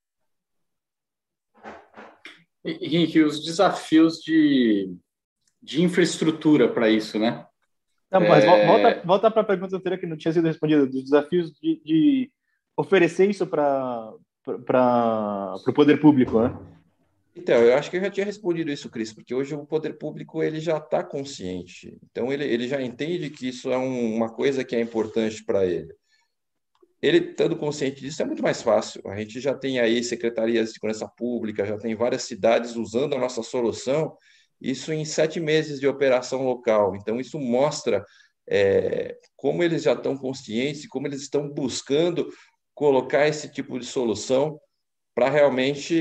[2.63, 4.95] Henrique, os desafios de,
[5.63, 7.47] de infraestrutura para isso, né?
[8.11, 8.67] Não, mas é...
[8.67, 12.33] volta, volta para a pergunta anterior que não tinha sido respondida, dos desafios de, de
[12.77, 14.13] oferecer isso para
[14.55, 16.57] o poder público, né?
[17.37, 20.43] Então, eu acho que eu já tinha respondido isso, Cris, porque hoje o poder público
[20.43, 21.97] ele já está consciente.
[22.11, 25.65] Então, ele, ele já entende que isso é um, uma coisa que é importante para
[25.65, 25.95] ele.
[27.01, 29.01] Ele estando consciente disso é muito mais fácil.
[29.07, 33.19] A gente já tem aí secretarias de segurança pública, já tem várias cidades usando a
[33.19, 34.17] nossa solução,
[34.61, 36.97] isso em sete meses de operação local.
[36.97, 38.05] Então, isso mostra
[38.49, 42.29] é, como eles já estão conscientes, como eles estão buscando
[42.79, 44.61] colocar esse tipo de solução
[45.15, 45.95] para realmente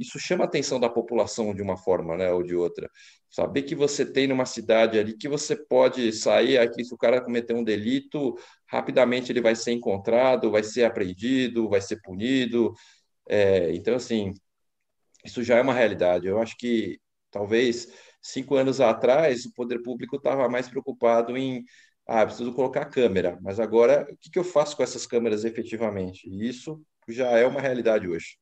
[0.00, 2.90] isso chama a atenção da população de uma forma, né, ou de outra.
[3.30, 7.20] Saber que você tem numa cidade ali que você pode sair aqui se o cara
[7.22, 8.34] cometer um delito,
[8.66, 12.72] rapidamente ele vai ser encontrado, vai ser apreendido, vai ser punido.
[13.28, 14.32] É, então, assim,
[15.24, 16.26] isso já é uma realidade.
[16.26, 16.98] Eu acho que
[17.30, 17.88] talvez
[18.22, 21.62] cinco anos atrás o poder público estava mais preocupado em
[22.12, 26.28] ah, preciso colocar câmera, mas agora o que, que eu faço com essas câmeras efetivamente?
[26.28, 28.36] E isso já é uma realidade hoje.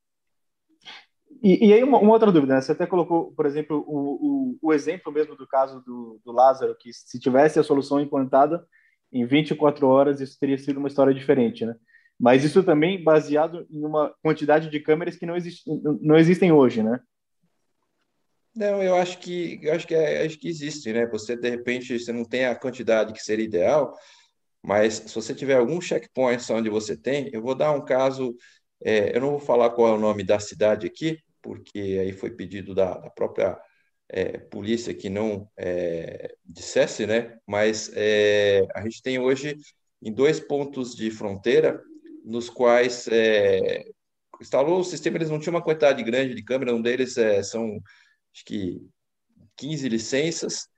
[1.41, 2.61] E, e aí, uma, uma, outra dúvida, né?
[2.61, 6.77] Você até colocou, por exemplo, o, o, o exemplo mesmo do caso do, do, Lázaro,
[6.77, 8.67] que se tivesse a solução implantada
[9.13, 11.77] em 24 horas, isso teria sido uma história diferente, né?
[12.19, 15.63] Mas isso também baseado em uma quantidade de câmeras que não, existe,
[16.03, 17.01] não existem hoje, né?
[18.61, 21.07] Não, eu acho que eu acho que, é, acho que existe, né?
[21.07, 23.95] Você de repente você não tem a quantidade que seria ideal,
[24.63, 28.37] mas se você tiver algum checkpoint onde você tem, eu vou dar um caso,
[28.85, 32.31] é, eu não vou falar qual é o nome da cidade aqui, porque aí foi
[32.33, 33.59] pedido da, da própria
[34.11, 37.39] é, polícia que não é, dissesse, né?
[37.47, 39.57] Mas é, a gente tem hoje
[40.03, 41.83] em dois pontos de fronteira
[42.25, 43.85] nos quais é,
[44.41, 47.81] instalou o sistema, eles não tinham uma quantidade grande de câmeras, um deles é, são
[48.35, 48.81] acho que
[49.57, 50.69] 15 licenças,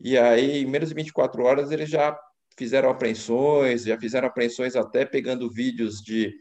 [0.00, 2.18] e aí em menos de 24 horas eles já
[2.58, 6.34] fizeram apreensões, já fizeram apreensões até pegando vídeos de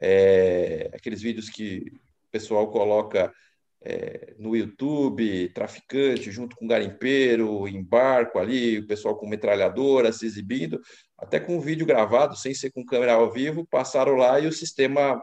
[0.00, 1.84] é, aqueles vídeos que
[2.26, 3.32] o pessoal coloca
[3.80, 10.26] é, no YouTube, traficante junto com garimpeiro, em barco ali, o pessoal com metralhadora se
[10.26, 10.80] exibindo,
[11.18, 14.52] até com um vídeo gravado, sem ser com câmera ao vivo, passaram lá e o
[14.52, 15.22] sistema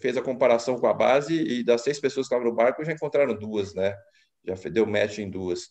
[0.00, 2.92] fez a comparação com a base e das seis pessoas que estavam no barco já
[2.92, 3.94] encontraram duas, né?
[4.44, 5.68] Já deu match em duas.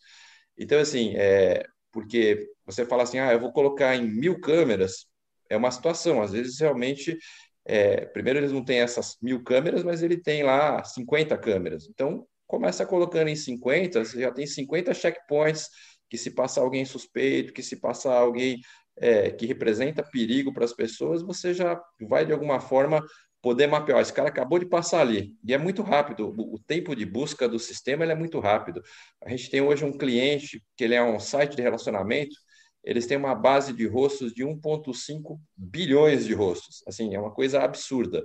[0.57, 5.07] Então, assim, é, porque você fala assim, ah, eu vou colocar em mil câmeras,
[5.49, 6.21] é uma situação.
[6.21, 7.17] Às vezes, realmente,
[7.65, 11.87] é, primeiro eles não têm essas mil câmeras, mas ele tem lá 50 câmeras.
[11.89, 15.69] Então, começa colocando em 50, você já tem 50 checkpoints
[16.09, 18.59] que se passar alguém suspeito, que se passar alguém
[18.97, 23.01] é, que representa perigo para as pessoas, você já vai, de alguma forma,
[23.41, 27.05] poder mapear, esse cara acabou de passar ali, e é muito rápido, o, tempo de
[27.05, 28.81] busca do sistema é muito rápido.
[29.23, 32.35] A gente tem hoje um cliente, que ele é um site de relacionamento,
[32.83, 37.61] eles têm uma base de rostos de 1,5 bilhões de rostos, assim, é uma coisa
[37.61, 38.23] absurda.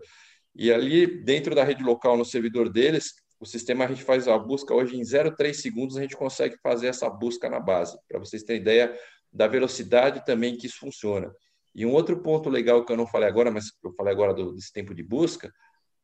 [0.55, 4.38] E ali, dentro da rede local, no servidor deles, o sistema a gente faz a
[4.38, 8.42] busca hoje em 0,3 segundos, a gente consegue fazer essa busca na base, para vocês
[8.42, 8.94] terem ideia
[9.33, 11.31] da velocidade também que isso funciona.
[11.77, 14.55] E um outro ponto legal que eu não falei agora, mas eu falei agora do,
[14.55, 15.53] desse tempo de busca,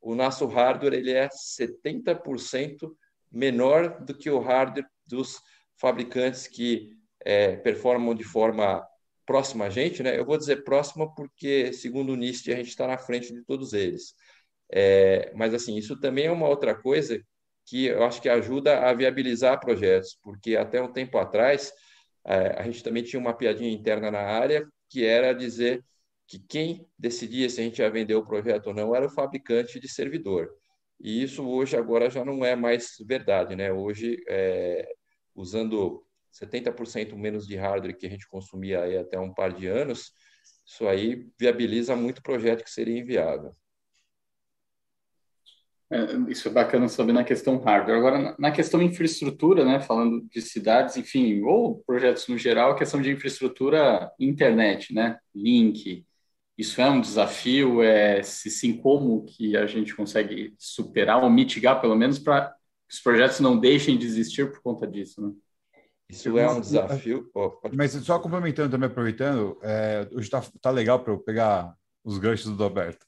[0.03, 2.95] o nosso hardware ele é 70%
[3.31, 5.41] menor do que o hardware dos
[5.81, 6.91] fabricantes que
[7.25, 8.87] é, performam de forma
[9.25, 10.19] próxima a gente, né?
[10.19, 13.73] Eu vou dizer próxima porque, segundo o NIST, a gente está na frente de todos
[13.73, 14.13] eles.
[14.71, 17.19] É, mas, assim, isso também é uma outra coisa
[17.65, 21.73] que eu acho que ajuda a viabilizar projetos, porque até um tempo atrás
[22.27, 25.83] é, a gente também tinha uma piadinha interna na área que era dizer
[26.27, 29.81] que quem decidia se a gente ia vender o projeto ou não era o fabricante
[29.81, 30.51] de servidor.
[31.01, 33.73] E isso hoje agora já não é mais verdade, né?
[33.73, 34.87] Hoje, é,
[35.35, 40.13] usando 70% menos de hardware que a gente consumia aí até um par de anos,
[40.65, 43.57] isso aí viabiliza muito projeto que seria inviável.
[45.93, 47.99] É, isso é bacana saber na questão hardware.
[47.99, 53.03] Agora, na questão infraestrutura, né, falando de cidades, enfim, ou projetos no geral, a questão
[53.03, 56.07] de infraestrutura internet, né, link,
[56.57, 61.79] isso é um desafio, é se sim, como que a gente consegue superar ou mitigar,
[61.79, 62.47] pelo menos, para
[62.89, 65.33] que os projetos não deixem de existir por conta disso, né?
[66.09, 67.31] Isso é um desafio.
[67.35, 71.75] Oh, Mas só complementando também, aproveitando, é, hoje está tá legal para eu pegar
[72.05, 73.07] os ganchos do Alberto.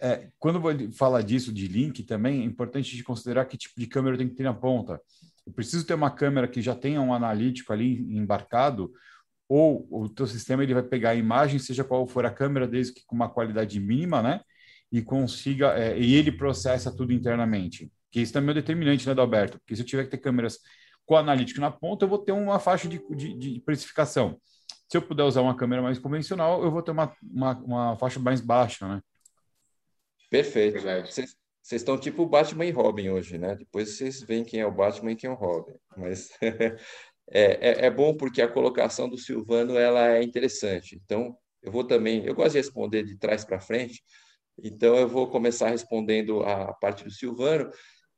[0.00, 3.86] É, quando vou falar disso, de link, também é importante de considerar que tipo de
[3.86, 5.00] câmera tem que ter na ponta.
[5.46, 8.92] Eu preciso ter uma câmera que já tenha um analítico ali embarcado,
[9.48, 12.92] ou o teu sistema ele vai pegar a imagem, seja qual for a câmera, desde
[12.92, 14.40] que com uma qualidade mínima, né?
[14.90, 17.90] E consiga, é, e ele processa tudo internamente.
[18.10, 19.58] Que isso também é determinante, né, Alberto?
[19.58, 20.58] Porque se eu tiver que ter câmeras
[21.04, 24.40] com analítico na ponta, eu vou ter uma faixa de, de, de precificação.
[24.88, 28.18] Se eu puder usar uma câmera mais convencional, eu vou ter uma, uma, uma faixa
[28.18, 29.00] mais baixa, né?
[30.30, 30.80] Perfeito.
[30.80, 33.56] Vocês estão tipo Batman e Robin hoje, né?
[33.56, 35.74] Depois vocês veem quem é o Batman e quem é o Robin.
[35.96, 36.30] Mas
[37.28, 40.94] é, é, é, bom porque a colocação do Silvano ela é interessante.
[41.04, 44.02] Então, eu vou também, eu gosto de responder de trás para frente,
[44.62, 47.68] então eu vou começar respondendo a parte do Silvano,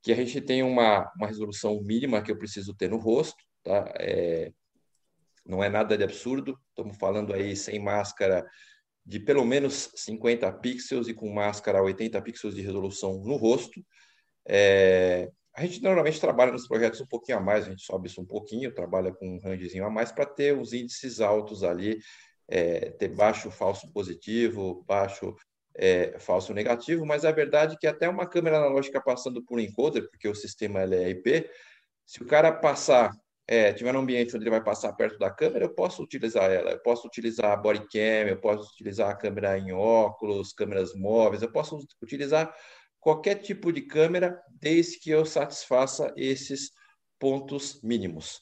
[0.03, 3.91] que a gente tem uma, uma resolução mínima que eu preciso ter no rosto, tá?
[3.99, 4.51] É,
[5.43, 8.45] não é nada de absurdo, estamos falando aí sem máscara
[9.05, 13.83] de pelo menos 50 pixels e com máscara 80 pixels de resolução no rosto.
[14.47, 18.21] É, a gente normalmente trabalha nos projetos um pouquinho a mais, a gente sobe isso
[18.21, 21.99] um pouquinho, trabalha com um rangezinho a mais para ter os índices altos ali,
[22.47, 25.35] é, ter baixo falso positivo, baixo
[25.75, 29.61] é, falso negativo, mas a verdade é que até uma câmera analógica passando por um
[29.61, 31.49] encoder, porque o sistema é IP,
[32.05, 33.11] se o cara passar
[33.51, 36.69] é, tiver um ambiente onde ele vai passar perto da câmera, eu posso utilizar ela.
[36.69, 41.41] Eu posso utilizar a body cam, eu posso utilizar a câmera em óculos, câmeras móveis,
[41.41, 42.55] eu posso utilizar
[42.99, 46.69] qualquer tipo de câmera, desde que eu satisfaça esses
[47.17, 48.39] pontos mínimos.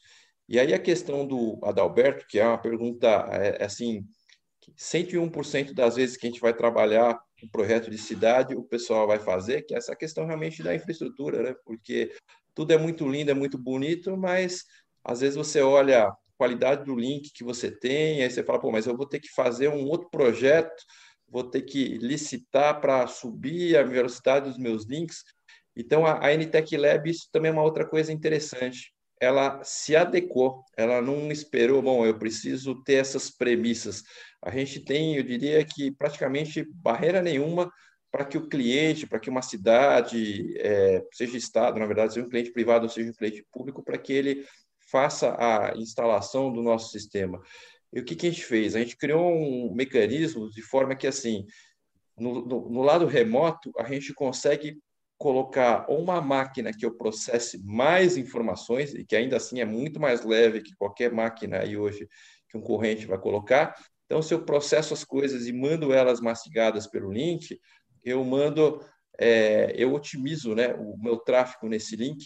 [0.50, 4.06] E aí a questão do Adalberto, que é uma pergunta é, é assim,
[4.78, 9.20] 101% das vezes que a gente vai trabalhar um projeto de cidade, o pessoal vai
[9.20, 11.56] fazer, que é essa questão realmente da infraestrutura, né?
[11.64, 12.12] Porque
[12.54, 14.66] tudo é muito lindo, é muito bonito, mas
[15.04, 18.72] às vezes você olha a qualidade do link que você tem, aí você fala, pô,
[18.72, 20.84] mas eu vou ter que fazer um outro projeto,
[21.28, 25.24] vou ter que licitar para subir a velocidade dos meus links.
[25.76, 28.94] Então, a, a NTech Lab, isso também é uma outra coisa interessante.
[29.20, 34.04] Ela se adequou, ela não esperou, bom, eu preciso ter essas premissas.
[34.42, 37.72] A gente tem, eu diria que praticamente barreira nenhuma
[38.12, 42.30] para que o cliente, para que uma cidade, é, seja Estado, na verdade, seja um
[42.30, 44.46] cliente privado ou seja um cliente público, para que ele
[44.90, 47.42] faça a instalação do nosso sistema.
[47.94, 48.76] E o que, que a gente fez?
[48.76, 51.46] A gente criou um mecanismo de forma que, assim,
[52.18, 54.78] no, no, no lado remoto, a gente consegue
[55.18, 60.24] colocar uma máquina que eu processe mais informações, e que ainda assim é muito mais
[60.24, 62.08] leve que qualquer máquina aí hoje
[62.50, 63.76] que um corrente vai colocar.
[64.06, 67.60] Então, se eu processo as coisas e mando elas mastigadas pelo link,
[68.06, 68.80] eu mando,
[69.20, 72.26] é, eu otimizo né, o meu tráfego nesse link.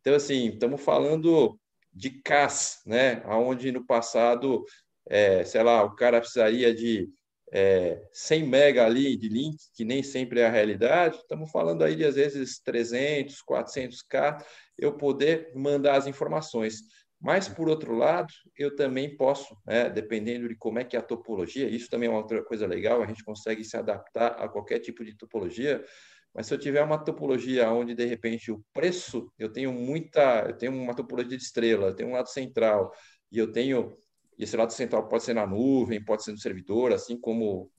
[0.00, 1.58] Então, assim, estamos falando
[1.92, 3.22] de CAS, né?
[3.26, 4.64] Onde no passado,
[5.08, 7.08] é, sei lá, o cara precisaria de
[7.52, 11.16] é, 100 mega ali de link, que nem sempre é a realidade.
[11.16, 14.44] Estamos falando aí de às vezes 300, 400k,
[14.78, 16.80] eu poder mandar as informações.
[17.20, 21.02] Mas, por outro lado, eu também posso, né, dependendo de como é que é a
[21.02, 24.78] topologia, isso também é uma outra coisa legal, a gente consegue se adaptar a qualquer
[24.78, 25.84] tipo de topologia.
[26.34, 30.56] Mas se eu tiver uma topologia onde de repente o preço, eu tenho muita, eu
[30.56, 32.92] tenho uma topologia de estrela, eu tenho um lado central
[33.32, 33.96] e eu tenho
[34.38, 37.70] esse lado central pode ser na nuvem, pode ser no servidor, assim como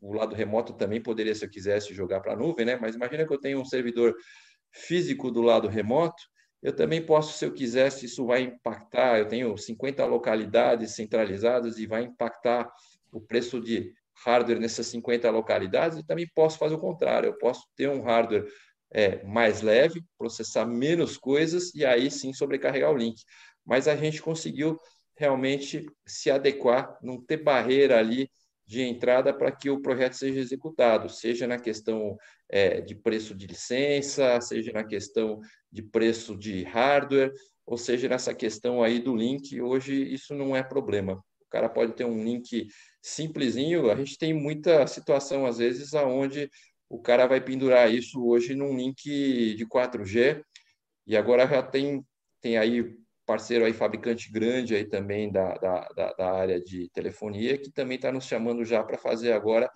[0.00, 2.76] o lado remoto também poderia, se eu quisesse, jogar para a nuvem, né?
[2.76, 4.14] Mas imagina que eu tenho um servidor
[4.70, 6.22] físico do lado remoto,
[6.62, 9.18] eu também posso, se eu quisesse, isso vai impactar.
[9.18, 12.70] Eu tenho 50 localidades centralizadas e vai impactar
[13.10, 13.92] o preço de
[14.24, 17.28] hardware nessas 50 localidades e também posso fazer o contrário.
[17.28, 18.46] Eu posso ter um hardware
[18.92, 23.22] é, mais leve, processar menos coisas e aí sim sobrecarregar o link.
[23.64, 24.78] Mas a gente conseguiu
[25.16, 28.30] realmente se adequar, não ter barreira ali
[28.66, 32.16] de entrada para que o projeto seja executado, seja na questão
[32.48, 37.32] é, de preço de licença, seja na questão de preço de hardware,
[37.66, 39.60] ou seja nessa questão aí do link.
[39.60, 41.14] Hoje isso não é problema.
[41.40, 42.66] O cara pode ter um link
[43.02, 46.48] simplesinho, a gente tem muita situação, às vezes, aonde
[46.88, 50.42] o cara vai pendurar isso hoje num link de 4G,
[51.06, 52.04] e agora já tem,
[52.40, 57.72] tem aí parceiro aí, fabricante grande aí também da, da, da área de telefonia, que
[57.72, 59.70] também está nos chamando já para fazer agora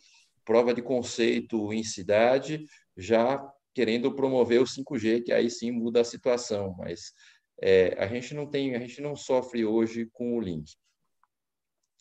[0.45, 2.65] prova de conceito em cidade,
[2.97, 7.13] já querendo promover o 5G, que aí sim muda a situação, mas
[7.61, 10.73] é, a gente não tem, a gente não sofre hoje com o link.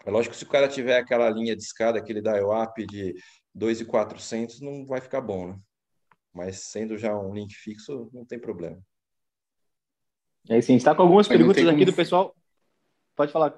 [0.04, 3.16] É lógico que se o cara tiver aquela linha de escada, aquele dial-up de
[3.54, 5.60] 2,400, não vai ficar bom, né?
[6.34, 8.80] Mas sendo já um link fixo, não tem problema.
[10.50, 11.86] É sim, está com algumas Mas perguntas aqui como...
[11.86, 12.36] do pessoal.
[13.16, 13.58] Pode falar.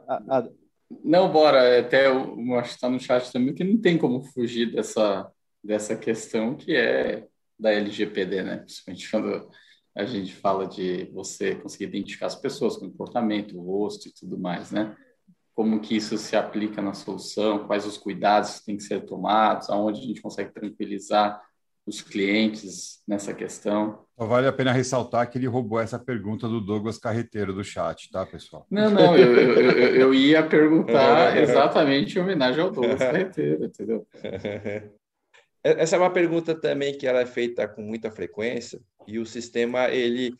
[1.03, 1.63] Não, bora.
[1.63, 5.29] É até o acho que está no chat também que não tem como fugir dessa
[5.63, 7.27] dessa questão que é
[7.59, 8.57] da LGPD, né?
[8.57, 9.49] Principalmente quando
[9.95, 14.71] a gente fala de você conseguir identificar as pessoas, comportamento, o rosto e tudo mais,
[14.71, 14.95] né?
[15.57, 19.71] Como que isso se aplica na solução, quais os cuidados que têm que ser tomados,
[19.71, 21.41] aonde a gente consegue tranquilizar
[21.83, 24.05] os clientes nessa questão.
[24.15, 28.11] Só vale a pena ressaltar que ele roubou essa pergunta do Douglas Carreteiro do chat,
[28.11, 28.67] tá, pessoal?
[28.69, 34.05] Não, não, eu, eu, eu, eu ia perguntar exatamente em homenagem ao Douglas Carreteiro, entendeu?
[35.63, 39.87] Essa é uma pergunta também que ela é feita com muita frequência e o sistema
[39.87, 40.35] ele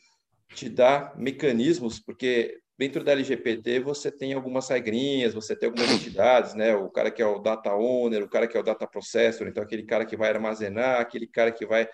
[0.54, 6.54] te dá mecanismos, porque dentro da LGPD você tem algumas regrinhas, você tem algumas entidades,
[6.54, 6.76] né?
[6.76, 9.64] O cara que é o data owner, o cara que é o data processor, então
[9.64, 11.88] aquele cara que vai armazenar, aquele cara que vai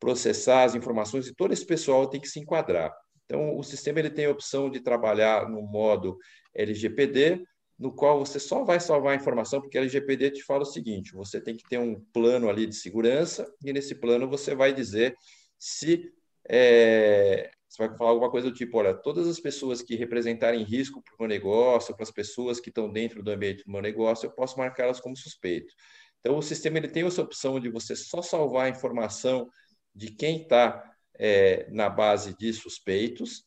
[0.00, 2.92] processar as informações e todo esse pessoal tem que se enquadrar.
[3.24, 6.18] Então o sistema ele tem a opção de trabalhar no modo
[6.54, 7.44] LGPD,
[7.78, 11.12] no qual você só vai salvar a informação porque a LGPD te fala o seguinte:
[11.12, 15.14] você tem que ter um plano ali de segurança e nesse plano você vai dizer
[15.58, 16.12] se
[16.48, 21.02] é, você vai falar alguma coisa do tipo, olha, todas as pessoas que representarem risco
[21.02, 24.26] para o meu negócio, para as pessoas que estão dentro do ambiente do meu negócio,
[24.26, 25.72] eu posso marcá-las como suspeito.
[26.20, 29.48] Então, o sistema ele tem essa opção de você só salvar a informação
[29.94, 30.82] de quem está
[31.18, 33.44] é, na base de suspeitos,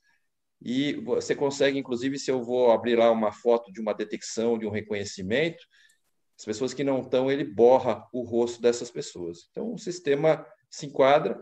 [0.62, 4.66] e você consegue, inclusive, se eu vou abrir lá uma foto de uma detecção, de
[4.66, 5.64] um reconhecimento,
[6.38, 9.48] as pessoas que não estão, ele borra o rosto dessas pessoas.
[9.52, 11.40] Então, o sistema se enquadra,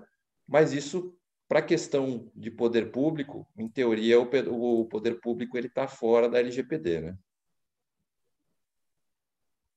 [0.48, 1.17] mas isso,
[1.48, 6.40] para a questão de poder público, em teoria, o, poder público ele está fora da
[6.40, 7.18] LGPD, né?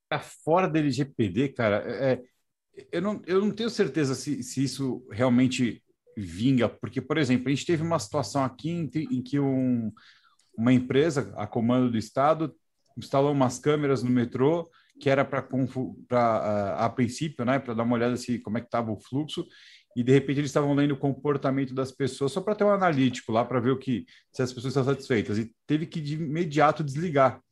[0.05, 1.85] Está fora da LGPD, cara.
[1.87, 2.23] É, é,
[2.91, 5.83] eu, não, eu não tenho certeza se, se isso realmente
[6.17, 9.93] vinga, porque, por exemplo, a gente teve uma situação aqui em, em que um,
[10.57, 12.53] uma empresa, a comando do Estado,
[12.97, 14.69] instalou umas câmeras no metrô
[15.01, 15.43] que era para
[16.11, 19.47] a, a princípio, né, para dar uma olhada se como é que estava o fluxo,
[19.97, 23.33] e de repente eles estavam lendo o comportamento das pessoas só para ter um analítico
[23.33, 26.85] lá para ver o que se as pessoas estão satisfeitas e teve que de imediato
[26.85, 27.43] desligar,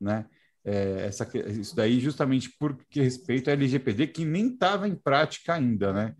[0.00, 0.26] né?
[0.64, 5.92] É, essa, isso daí justamente porque respeito à LGPD que nem estava em prática ainda,
[5.92, 6.14] né?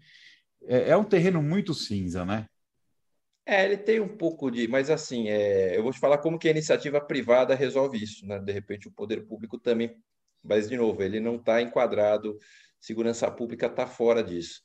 [0.66, 2.47] É, é, um terreno muito cinza, né?
[3.47, 6.49] É, ele tem um pouco de, mas assim, é, eu vou te falar como que
[6.49, 8.39] a iniciativa privada resolve isso, né?
[8.39, 9.97] De repente o poder público também,
[10.43, 12.39] mas de novo, ele não está enquadrado,
[12.81, 14.61] segurança pública está fora disso.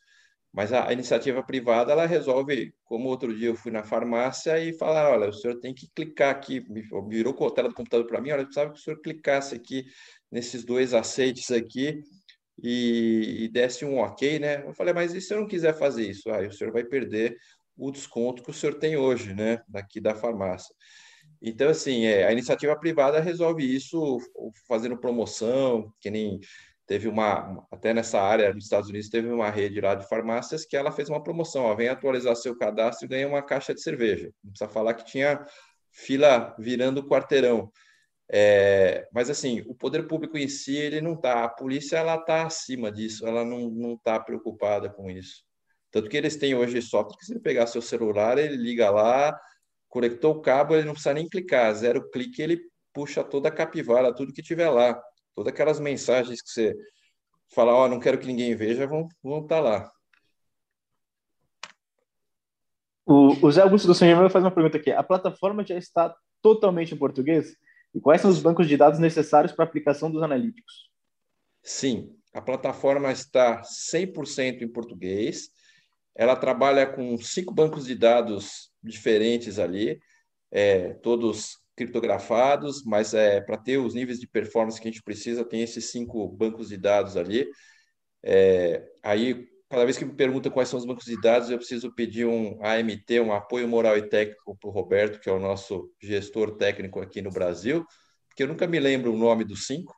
[0.54, 5.14] Mas a, iniciativa privada, ela resolve, como outro dia eu fui na farmácia e falaram,
[5.14, 6.64] olha, o senhor tem que clicar aqui,
[7.10, 9.86] virou a tela do computador para mim, olha, eu precisava que o senhor clicasse aqui
[10.32, 12.04] nesses dois aceites aqui
[12.62, 14.64] e, e desse um ok, né?
[14.64, 16.30] Eu falei, mas e se eu não quiser fazer isso?
[16.30, 17.36] Aí ah, o senhor vai perder
[17.76, 19.60] o desconto que o senhor tem hoje, né?
[19.68, 20.74] Daqui da farmácia.
[21.42, 24.18] Então, assim, é, a iniciativa privada resolve isso
[24.68, 26.40] fazendo promoção, que nem
[26.86, 30.76] teve uma, até nessa área nos Estados Unidos, teve uma rede lá de farmácias que
[30.76, 34.32] ela fez uma promoção, ó, vem atualizar seu cadastro e ganha uma caixa de cerveja.
[34.44, 35.46] Não precisa falar que tinha
[35.92, 37.72] fila virando quarteirão.
[38.32, 42.46] É, mas assim, o poder público em si ele não está, a polícia ela está
[42.46, 45.44] acima disso, ela não não está preocupada com isso.
[45.92, 49.40] Tanto que eles têm hoje software que se ele pegar seu celular, ele liga lá,
[49.88, 52.60] conectou o cabo, ele não precisa nem clicar, zero clique, ele
[52.94, 55.00] puxa toda a capivara, tudo que tiver lá,
[55.36, 56.76] todas aquelas mensagens que você
[57.54, 59.92] fala, ó, oh, não quero que ninguém veja, vão vão estar tá lá.
[63.06, 64.92] O, o Zé Augusto do Senhor faz uma pergunta aqui.
[64.92, 67.56] A plataforma já está totalmente em português?
[67.94, 70.90] E quais são os bancos de dados necessários para a aplicação dos analíticos?
[71.62, 75.50] Sim, a plataforma está 100% em português.
[76.16, 80.00] Ela trabalha com cinco bancos de dados diferentes ali,
[80.52, 85.44] é, todos criptografados, mas é, para ter os níveis de performance que a gente precisa,
[85.44, 87.48] tem esses cinco bancos de dados ali.
[88.24, 91.94] É, aí, cada vez que me pergunta quais são os bancos de dados, eu preciso
[91.94, 95.92] pedir um AMT, um apoio moral e técnico para o Roberto, que é o nosso
[96.02, 97.86] gestor técnico aqui no Brasil,
[98.30, 99.96] porque eu nunca me lembro o nome dos cinco,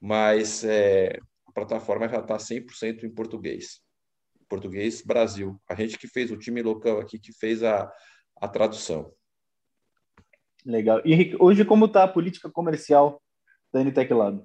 [0.00, 3.80] mas é, a plataforma já está 100% em português.
[4.48, 5.60] Português Brasil.
[5.68, 7.90] A gente que fez, o time local aqui que fez a,
[8.40, 9.12] a tradução.
[10.68, 11.00] Legal.
[11.02, 13.22] E hoje, como está a política comercial
[13.72, 14.44] da Nitec Lab?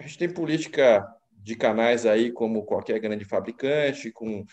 [0.00, 4.44] A gente tem política de canais aí, como qualquer grande fabricante, com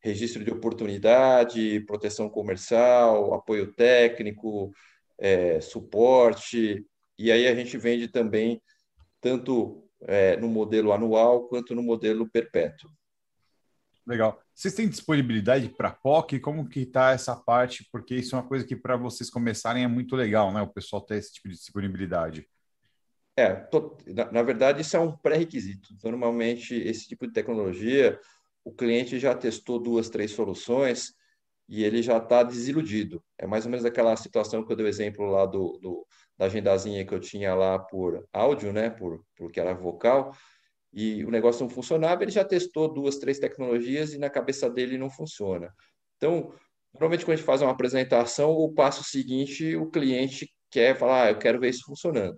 [0.00, 4.70] registro de oportunidade, proteção comercial, apoio técnico,
[5.18, 6.84] é, suporte.
[7.18, 8.60] E aí a gente vende também
[9.18, 12.90] tanto é, no modelo anual quanto no modelo perpétuo.
[14.06, 14.41] Legal.
[14.54, 16.38] Vocês têm disponibilidade para POC?
[16.38, 17.88] Como que está essa parte?
[17.90, 20.60] Porque isso é uma coisa que para vocês começarem é muito legal, né?
[20.60, 22.46] O pessoal ter esse tipo de disponibilidade.
[23.36, 25.94] É, tô, na, na, verdade, isso é um pré-requisito.
[26.04, 28.20] Normalmente, esse tipo de tecnologia,
[28.62, 31.14] o cliente já testou duas, três soluções
[31.68, 33.24] e ele já está desiludido.
[33.38, 36.44] É mais ou menos aquela situação que eu dei o exemplo lá do, do, da
[36.44, 40.36] agendazinha que eu tinha lá por áudio, né, por, porque era vocal,
[40.92, 44.98] e o negócio não funcionava, ele já testou duas, três tecnologias e na cabeça dele
[44.98, 45.72] não funciona.
[46.16, 46.52] Então,
[46.92, 51.30] normalmente quando a gente faz uma apresentação, o passo seguinte, o cliente quer falar, ah,
[51.30, 52.36] eu quero ver isso funcionando.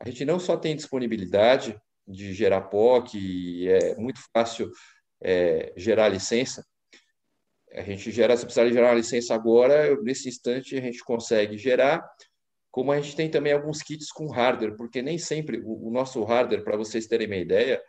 [0.00, 4.70] A gente não só tem disponibilidade de gerar POC, é muito fácil
[5.22, 6.64] é, gerar licença,
[7.74, 12.08] a gente gera, se precisar gerar uma licença agora, nesse instante a gente consegue gerar,
[12.74, 16.24] como a gente tem também alguns kits com hardware, porque nem sempre o, o nosso
[16.24, 17.80] hardware, para vocês terem uma ideia,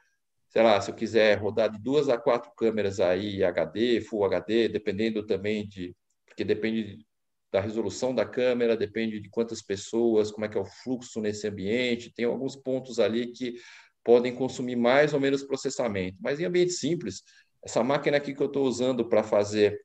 [0.48, 4.68] sei lá, se eu quiser rodar de duas a quatro câmeras aí, HD, Full HD,
[4.68, 5.96] dependendo também de,
[6.28, 7.04] porque depende
[7.52, 11.48] da resolução da câmera, depende de quantas pessoas, como é que é o fluxo nesse
[11.48, 13.56] ambiente, tem alguns pontos ali que
[14.04, 16.20] podem consumir mais ou menos processamento.
[16.22, 17.24] Mas em ambiente simples,
[17.64, 19.82] essa máquina aqui que eu estou usando para fazer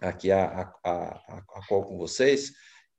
[0.00, 2.50] aqui a, a, a, a call com vocês,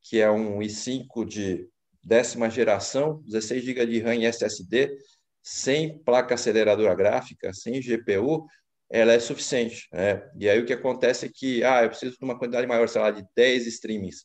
[0.04, 1.68] que é um i5 de
[2.04, 4.96] décima geração, 16 GB de RAM e SSD,
[5.44, 8.46] sem placa aceleradora gráfica, sem GPU,
[8.90, 9.88] ela é suficiente.
[9.92, 10.30] Né?
[10.38, 13.02] E aí o que acontece é que, ah, eu preciso de uma quantidade maior, sei
[13.02, 14.24] lá, de 10 streamings.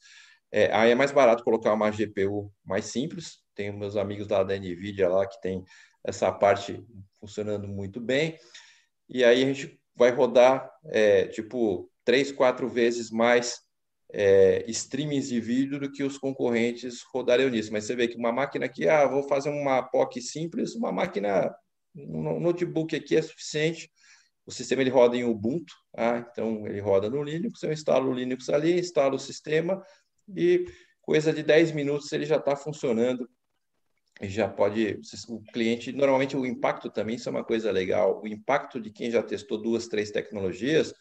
[0.50, 3.38] É, aí é mais barato colocar uma GPU mais simples.
[3.54, 5.64] Tenho meus amigos lá da NVIDIA lá que tem
[6.04, 6.84] essa parte
[7.20, 8.38] funcionando muito bem
[9.12, 13.60] e aí a gente vai rodar é, tipo três, quatro vezes mais
[14.12, 17.72] é, streamings de vídeo do que os concorrentes rodariam nisso.
[17.72, 21.54] Mas você vê que uma máquina aqui, ah, vou fazer uma POC simples, uma máquina,
[21.96, 23.90] um notebook aqui é suficiente.
[24.44, 28.14] O sistema ele roda em Ubuntu, ah, então ele roda no Linux, eu instalo o
[28.14, 29.82] Linux ali, instalo o sistema
[30.36, 30.66] e
[31.00, 33.28] coisa de 10 minutos ele já está funcionando
[34.20, 35.00] já pode.
[35.28, 38.20] O cliente, normalmente o impacto também, isso é uma coisa legal.
[38.22, 40.94] O impacto de quem já testou duas, três tecnologias,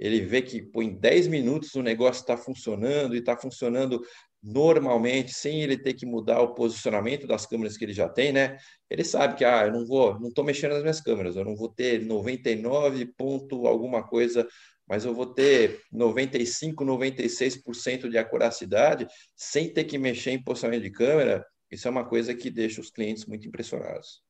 [0.00, 4.02] ele vê que pô, em 10 minutos o negócio está funcionando e está funcionando
[4.42, 8.56] normalmente, sem ele ter que mudar o posicionamento das câmeras que ele já tem, né?
[8.88, 11.54] Ele sabe que, ah, eu não vou, não estou mexendo nas minhas câmeras, eu não
[11.54, 14.48] vou ter 99 ponto alguma coisa,
[14.88, 20.90] mas eu vou ter 95, 96% de acuracidade sem ter que mexer em posicionamento de
[20.90, 24.22] câmera isso é uma coisa que deixa os clientes muito impressionados.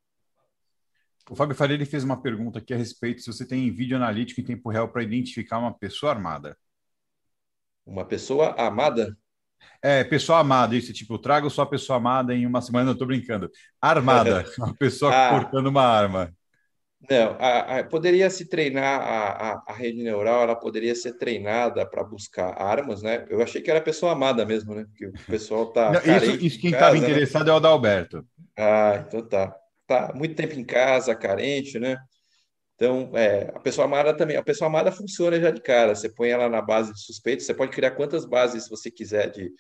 [1.31, 4.41] O Fábio Faria ele fez uma pergunta aqui a respeito se você tem vídeo analítico
[4.41, 6.59] em tempo real para identificar uma pessoa armada.
[7.87, 9.17] Uma pessoa amada?
[9.81, 13.49] É, pessoa amada, isso, tipo, trago sua pessoa amada em uma semana, eu tô brincando.
[13.81, 16.35] Armada, uma pessoa ah, portando uma arma.
[17.09, 22.03] Não, a, a, poderia se treinar, a, a, rede neural, ela poderia ser treinada para
[22.03, 23.25] buscar armas, né?
[23.31, 24.85] Eu achei que era pessoa amada mesmo, né?
[24.85, 25.93] Porque o pessoal tá.
[25.93, 26.99] Não, isso, isso quem estava né?
[26.99, 28.27] interessado é o Adalberto.
[28.59, 29.60] Ah, então tá.
[29.91, 31.97] Tá muito tempo em casa, carente, né?
[32.77, 35.97] Então, é, a pessoa amada também, a pessoa amada funciona já de cara.
[35.97, 39.53] Você põe ela na base de suspeitos, você pode criar quantas bases você quiser de,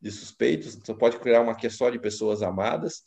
[0.00, 3.02] de suspeitos, você pode criar uma que é só de pessoas amadas.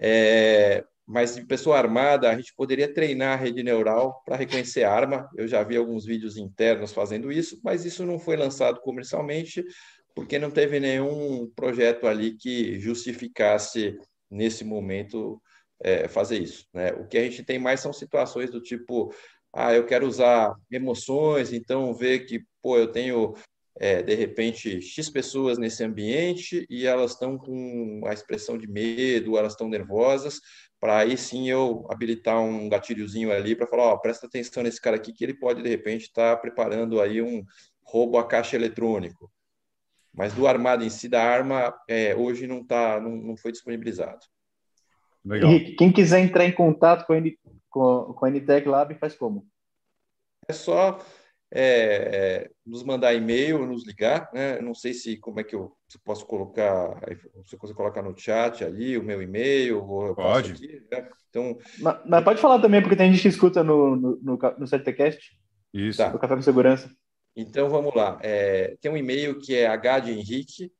[0.00, 5.30] É, mas de pessoa armada, a gente poderia treinar a rede neural para reconhecer arma.
[5.36, 9.64] Eu já vi alguns vídeos internos fazendo isso, mas isso não foi lançado comercialmente,
[10.12, 13.96] porque não teve nenhum projeto ali que justificasse,
[14.28, 15.40] nesse momento,
[15.82, 16.66] é, fazer isso.
[16.72, 16.92] Né?
[16.92, 19.14] O que a gente tem mais são situações do tipo,
[19.52, 23.34] ah, eu quero usar emoções, então ver que, pô, eu tenho
[23.80, 29.38] é, de repente, X pessoas nesse ambiente e elas estão com a expressão de medo,
[29.38, 30.40] elas estão nervosas,
[30.78, 34.96] para aí sim eu habilitar um gatilhozinho ali para falar, ó, presta atenção nesse cara
[34.96, 37.42] aqui que ele pode de repente estar tá preparando aí um
[37.82, 39.30] roubo a caixa eletrônico.
[40.12, 44.20] Mas do armado em si da arma é, hoje não tá, não, não foi disponibilizado.
[45.24, 45.50] Legal.
[45.50, 49.14] E quem quiser entrar em contato com a, N, com, com a NTEC Lab faz
[49.14, 49.46] como?
[50.48, 50.98] É só
[51.52, 54.60] é, é, nos mandar e-mail, nos ligar, né?
[54.60, 56.96] não sei se como é que eu se posso colocar,
[57.44, 60.52] se você colocar no chat ali o meu e-mail, pode.
[60.52, 61.08] Aqui, né?
[61.28, 64.66] Então, mas, mas, pode falar também porque tem gente que escuta no no, no, no
[64.66, 65.36] CTCast.
[65.74, 65.98] Isso.
[65.98, 66.16] Tá.
[66.18, 66.90] Café com Segurança.
[67.34, 68.18] Então vamos lá.
[68.22, 70.70] É, tem um e-mail que é hdhenrique.presch,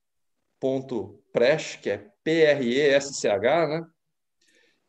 [1.80, 3.84] que é P-R-E-S-C-H, né?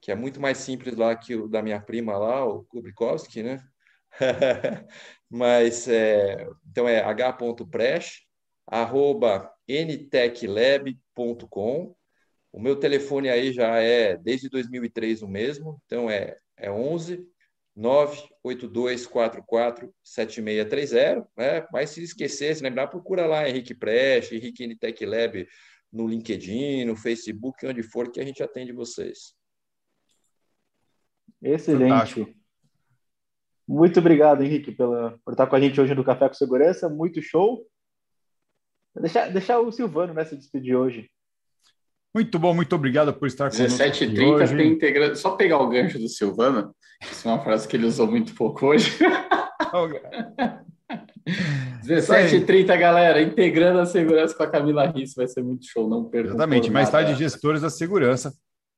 [0.02, 3.64] Que é muito mais simples lá que o da minha prima lá, o Kubrikowski, né?
[5.30, 8.24] Mas, é, então é h.presh,
[8.68, 11.96] arroba ntechlab.com.
[12.52, 17.26] O meu telefone aí já é desde 2003 o mesmo, então é, é 11
[17.76, 21.66] 98244 7630, né?
[21.72, 25.48] Mas se esquecer, se lembrar, procura lá Henrique Presch, Henrique Nitec Lab
[25.92, 29.34] no LinkedIn, no Facebook, onde for, que a gente atende vocês.
[31.42, 31.90] Excelente.
[31.90, 32.42] Fantástico.
[33.68, 36.90] Muito obrigado, Henrique, pela, por estar com a gente hoje no Café com Segurança.
[36.90, 37.66] Muito show.
[39.00, 41.10] Deixar, deixar o Silvano nessa né, despedir hoje.
[42.14, 43.82] Muito bom, muito obrigado por estar conosco.
[43.82, 45.16] 17h30 tem integrando.
[45.16, 48.66] Só pegar o gancho do Silvano, isso é uma frase que ele usou muito pouco
[48.68, 48.92] hoje.
[51.86, 56.30] 17h30, galera, integrando a segurança com a Camila Risso, vai ser muito show, não perca.
[56.30, 58.34] Exatamente, mais tarde, gestores da segurança,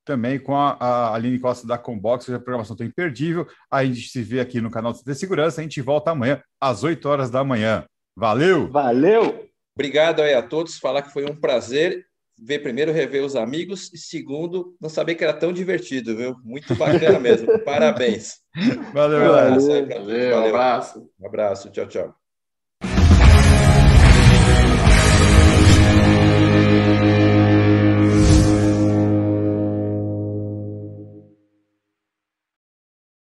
[0.06, 3.48] também com a, a Aline Costa da Combox, a programação está imperdível.
[3.72, 7.08] A gente se vê aqui no canal de Segurança, a gente volta amanhã, às 8
[7.08, 7.86] horas da manhã.
[8.16, 8.70] Valeu!
[8.70, 9.50] Valeu!
[9.76, 12.06] Obrigado aí a todos, falar que foi um prazer
[12.40, 16.36] ver primeiro rever os amigos e segundo não saber que era tão divertido, viu?
[16.44, 17.48] Muito bacana mesmo.
[17.64, 18.40] Parabéns.
[18.94, 19.68] Valeu, um abraço.
[19.68, 21.10] Valeu, Valeu, um abraço.
[21.20, 22.23] Um abraço, tchau, tchau.